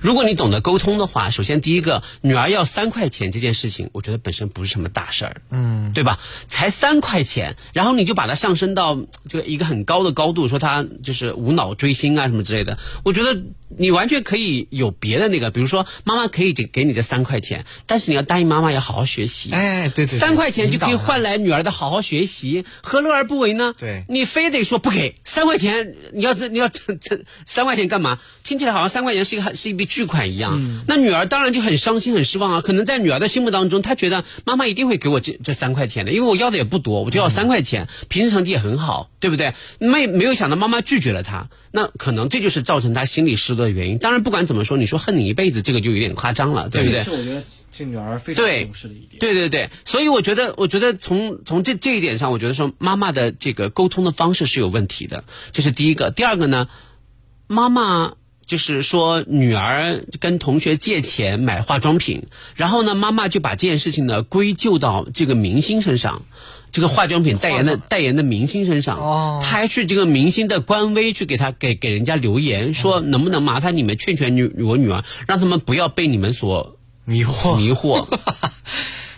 [0.00, 5.42] 如果你懂得沟通的话，首先第一个，女儿要三块钱这件事情，我觉得本身不是什么大事儿。
[5.50, 6.18] 嗯，对吧？
[6.48, 8.98] 才三块钱，然后你就把它上升到
[9.28, 12.78] 就一个很高的高度，说她就是无脑追星啊什么之类的。
[13.04, 13.42] 我觉得
[13.78, 19.50] 你完全可以有别的那个，比如说妈妈可以给给你这三块钱，但是你要答应妈妈要好好学习。
[19.52, 23.74] 哎，对对，对三块钱就可以换来女儿的好好学习，何乐而不为呢？
[23.78, 28.18] 对你非得说不给三块钱，你要这你要这这三块钱干嘛？
[28.42, 30.84] 听起来好像三块钱是一个是一笔巨款一样。
[30.86, 32.60] 那女儿当然就很伤心很失望啊。
[32.60, 39.54] 可能在女儿的心目当中，她觉得妈妈一定会给我这这三块钱的，因为我要的也不多，我就要三块钱，平时成绩也很好，对不对？
[39.78, 43.98] 没没有想到妈妈拒绝了她，那可能这就是造成她心理失落的原因。
[43.98, 46.98] 当然，不管怎么说，你说恨你一辈子，这个就有点夸张了，对不对？
[46.98, 47.42] 这是我觉得
[47.72, 49.18] 这女儿非常对重视的一点。
[49.18, 56.10] 对对对，所以我觉得，我觉得从从这这一点上，我觉得说妈妈的这个沟通的方式是有问题的，这是第一个。
[56.10, 56.68] 第二个呢，
[57.48, 58.14] 妈妈
[58.46, 66.22] 就是说女儿跟同学借钱买化妆品，然后呢，妈妈就把这件事情呢归咎到这个明星身上。
[66.74, 69.40] 这个化妆品代言的代言的明星身上，哦。
[69.44, 77.56] 他还去这个明星的官微去给他给给人家留言，说能不能麻烦你们劝劝女我女儿，让他们不要被你们所迷惑。
[77.56, 78.04] 迷惑。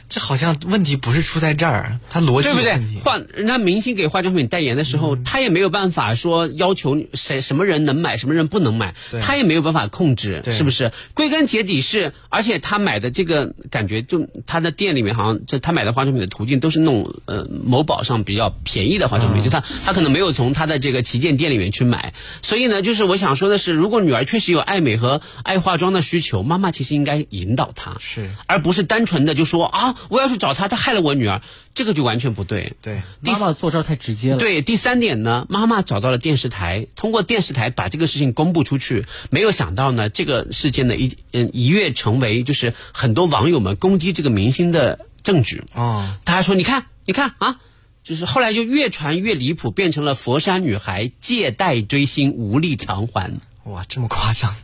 [0.09, 3.01] 这好像问题不是出在这儿，他逻辑对不对？
[3.03, 10.93] 换人家明星给化妆品代言的时候，他也没有办法说要求谁什么人能买，什么人不能买对，他也没有办法控制，是不是？
[11.15, 28.31] 归根结底是，而且他买的这个感觉，就他的店里面好像就他买的化妆品的途径都是那种呃某宝上比较便宜的化妆品，就他他可能没有从他的这个旗舰店里面去买，所以呢，就是我想说的是，如果女儿确实有爱美和爱化妆的需求，妈妈其实应该引导她，是。
[28.47, 31.43] 而不是单纯的就说啊，我要去找他，他害了我女儿，
[31.75, 32.75] 这个就完全不对。
[32.81, 34.39] 对，妈妈做事太直接了。
[34.39, 45.65] 对，第三点呢，妈妈找到了电视台，通过电视台把这个事情公布出去，没有想到呢，这个事件呢一嗯一跃成为就是很多网友们攻击这个明星的证据。
[45.75, 47.61] 哦，大家说，你看，你看啊，
[48.03, 53.41] 就是后来就越传越离谱，变成了佛山女孩借贷追星无力偿还。
[53.65, 54.55] 哇，这么夸张？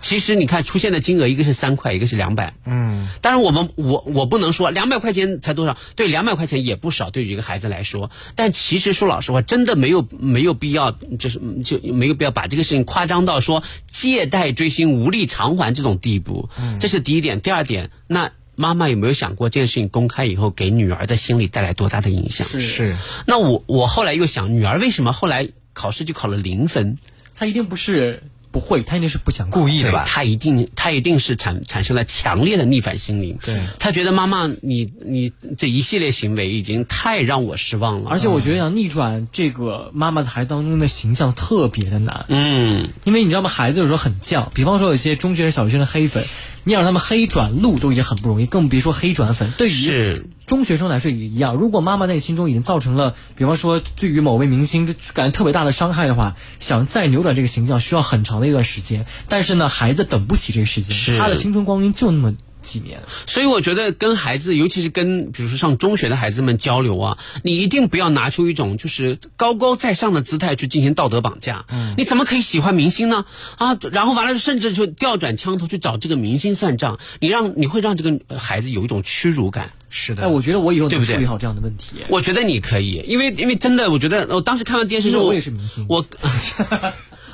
[0.00, 2.54] 其实你看出现的金额，一个是三块，一个是两百。
[2.64, 8.10] 嗯，当然我们我我不能说两百块钱才多少，对，两百块钱也不少，对于一个孩子来说。
[8.34, 16.48] 但其实说老实话，真的没有没有必要，就是就没有必要把这个事情夸张到说借贷追星无力偿还这种地步。
[16.58, 17.40] 嗯这是第一点。
[17.40, 22.46] 第二点，那妈妈有没有想过这件事情公开以后给女儿的心理带来多大的影响？
[22.46, 22.96] 是
[23.26, 26.98] 那我我后来又想，女儿为什么后来考试就考了零分？
[27.34, 30.04] 她一定不是不会，他一定是不想故意的吧？
[30.06, 33.36] 他一定他一定是产产生了强烈的逆反心理。
[33.44, 38.10] 对，他觉得妈妈你你这一系列行为已经太让我失望了。
[38.10, 42.26] 而且我觉得想逆转这个妈妈在孩子当中的形象特别的难。
[42.28, 43.48] 嗯，因为你知道吗？
[43.48, 46.24] 孩子有时候很犟，比方说有些中学生、小学生的黑粉，
[46.68, 49.50] 你要让他们黑转路都已经很不容易，更别说黑转粉。
[49.56, 51.54] 对于中学生来说也一样。
[51.54, 59.06] 如果妈妈在你心中已经造成了，比方说对于某位明星就感觉特别大的伤害的话，想再扭转这个形象需要很长的一段时间。
[59.30, 62.34] 但是呢，孩子等不起这个时间，他的青春光阴就那么
[62.68, 63.00] 几年。
[63.26, 71.64] 所以我觉得跟孩子，尤其是跟比如说上中学的孩子们交流啊，你一定不要拿出一种就是高高在上的姿态去进行道德绑架。
[71.70, 73.24] 嗯，你怎么可以喜欢明星呢？
[73.56, 79.72] 啊，然后完了，甚至就调转枪头去找这个明星算账，你让你会让这个呃孩子有一种屈辱感。
[79.90, 81.96] 是的，哎，我觉得我以后对不对能处理好这样的问题。
[82.08, 86.04] 我觉得你可以，因为因为真的，我觉得我当时看完电视之后，我也是明星我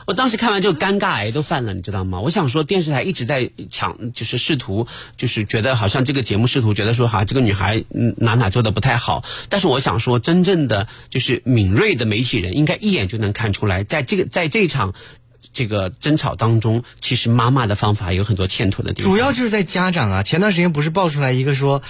[0.07, 2.21] 我当时看完之后尴尬癌都犯了，你知道吗？
[2.21, 4.87] 我想说电视台一直在抢，就是试图，
[5.17, 7.85] 就是觉得好像这个节目试图觉得说哈，这个女孩
[8.17, 9.25] 哪哪做的不太好。
[9.49, 14.95] 但是我想说，真正的就是敏锐的媒体人，应该一眼就能看出来，在这个在这场。
[15.53, 19.13] 这个争吵当中，其实妈妈的方法有很多欠妥的地方。
[19.13, 21.81] 主要就是在家长啊，前段时间不是爆出来一个说，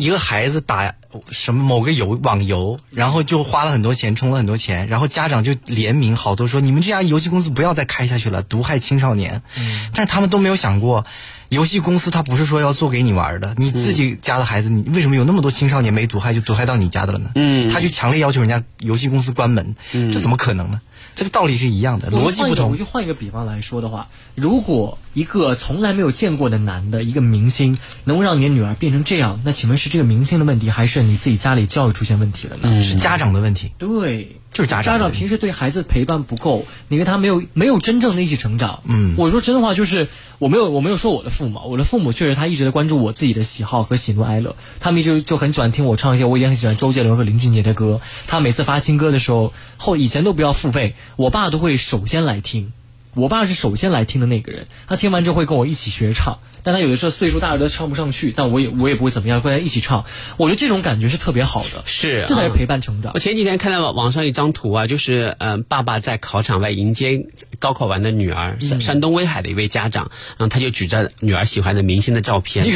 [0.00, 0.94] 一个孩子打
[1.30, 9.42] 什么某个游网游，然后就花了很多钱，充了很多钱，然后家长就联名好多说，你们这家游戏公司不要再开下去了，毒害青少年。
[9.58, 11.04] 嗯，但是他们都没有想过，
[11.50, 17.32] 游戏公司它不是说要做给你玩的，你自己家的孩子，你为什么有那么多青少年没毒害，就毒害到你家的了呢？
[17.34, 20.80] 嗯他就强烈要求人家游戏公司关门，嗯这怎么可能呢？
[21.14, 22.84] 这个道理是一样的，逻辑不同我就。
[22.86, 32.82] 换一个比方来说的话，如果一个从来没有见过的男的一个明星，能够让你的女儿变成这样，那请问是这个明星的问题，还是你自己家里教育出现问题了呢？
[32.82, 33.72] 是家长的问题。
[33.76, 38.82] 对，就是家长家长平时对孩子陪伴不够，你跟他没有没有真正的一起成长。
[38.84, 40.08] 嗯我说真的话，就是
[40.38, 48.00] 我没有我没有说我的父母，我的父母确实他一直在关注我自己的喜好和喜怒哀乐，他们一直就很喜欢听我唱一些，我也很喜欢周杰伦和林俊杰的歌。
[48.28, 52.72] 他每次发新歌的时候，后以前都不要付费，我爸都会首先来听。
[53.14, 60.04] 我爸是首先来听的那个人，他听完之后会跟我一起学唱，但他有的时候岁数大了都唱不上去，但我也我也不会怎么样，会跟他一起唱。
[60.36, 63.18] 我觉得这种感觉是特别好的，是这才是啊陪伴成长我。
[63.18, 67.26] 前几天看到网网上一张图啊，就是嗯、呃爸爸在考场外迎接
[67.58, 72.66] 高考完的女儿，嗯山山东威海的一位家长，然后他就举着女儿喜欢的明星的照片，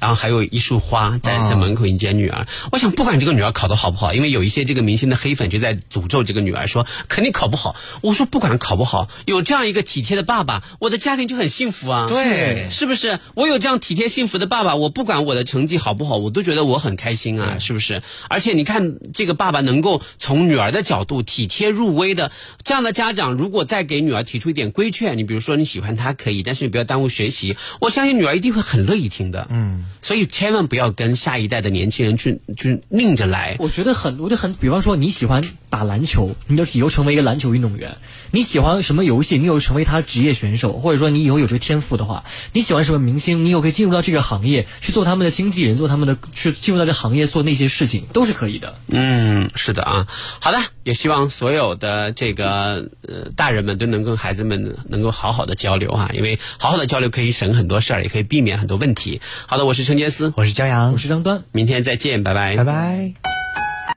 [0.00, 2.46] 然后还有一束花在啊在门口迎接女儿。
[2.70, 7.76] 我想，不管这个女儿考得好不好，因为有一些这个明星的黑粉就在诅咒这个女儿说肯定考不好。
[8.00, 12.06] 我说不管考不好，有这样一个体贴的爸爸，我的家庭就很幸福啊。
[12.08, 13.20] 对是不是？
[13.34, 18.02] 我有这样体贴幸福的爸爸，我不管我的成绩好不好，我都觉得我很开心啊，是不是？
[18.28, 22.30] 而且你看，这个爸爸能够从女儿的角度体贴入微的
[22.62, 29.46] 这样的家长，如果再给女儿提出一点规劝，你比如说你喜欢他可以，但是你不要耽误学习，我相信女儿一定会很乐意听的。
[29.50, 33.56] 嗯，所以千万不要跟下一代的年轻人去去拧着来。
[33.58, 37.92] 我觉得很，我觉得很，比方说你喜欢打篮球，你就以后成为一个篮球运动员；
[38.32, 48.74] 你喜欢什么游戏，你有成为他职业选手，或者说你以后有这个天赋的话，你喜欢什么明星，你有可以进入到这个行业去做他们的经纪人，做他们的去进入到这行业做那些事情，都是可以的。
[48.88, 50.08] 嗯，是的啊。
[50.40, 59.20] 好的，也希望所有的这个呃大人们都能跟孩子们能够好好的交流哈、因为好好的交流可以省很多事儿，也可以避免很多问题。
[59.46, 61.44] 好的，我是陈杰思，我是骄阳我，是张端。
[61.52, 63.41] 明天再见，拜拜，拜拜。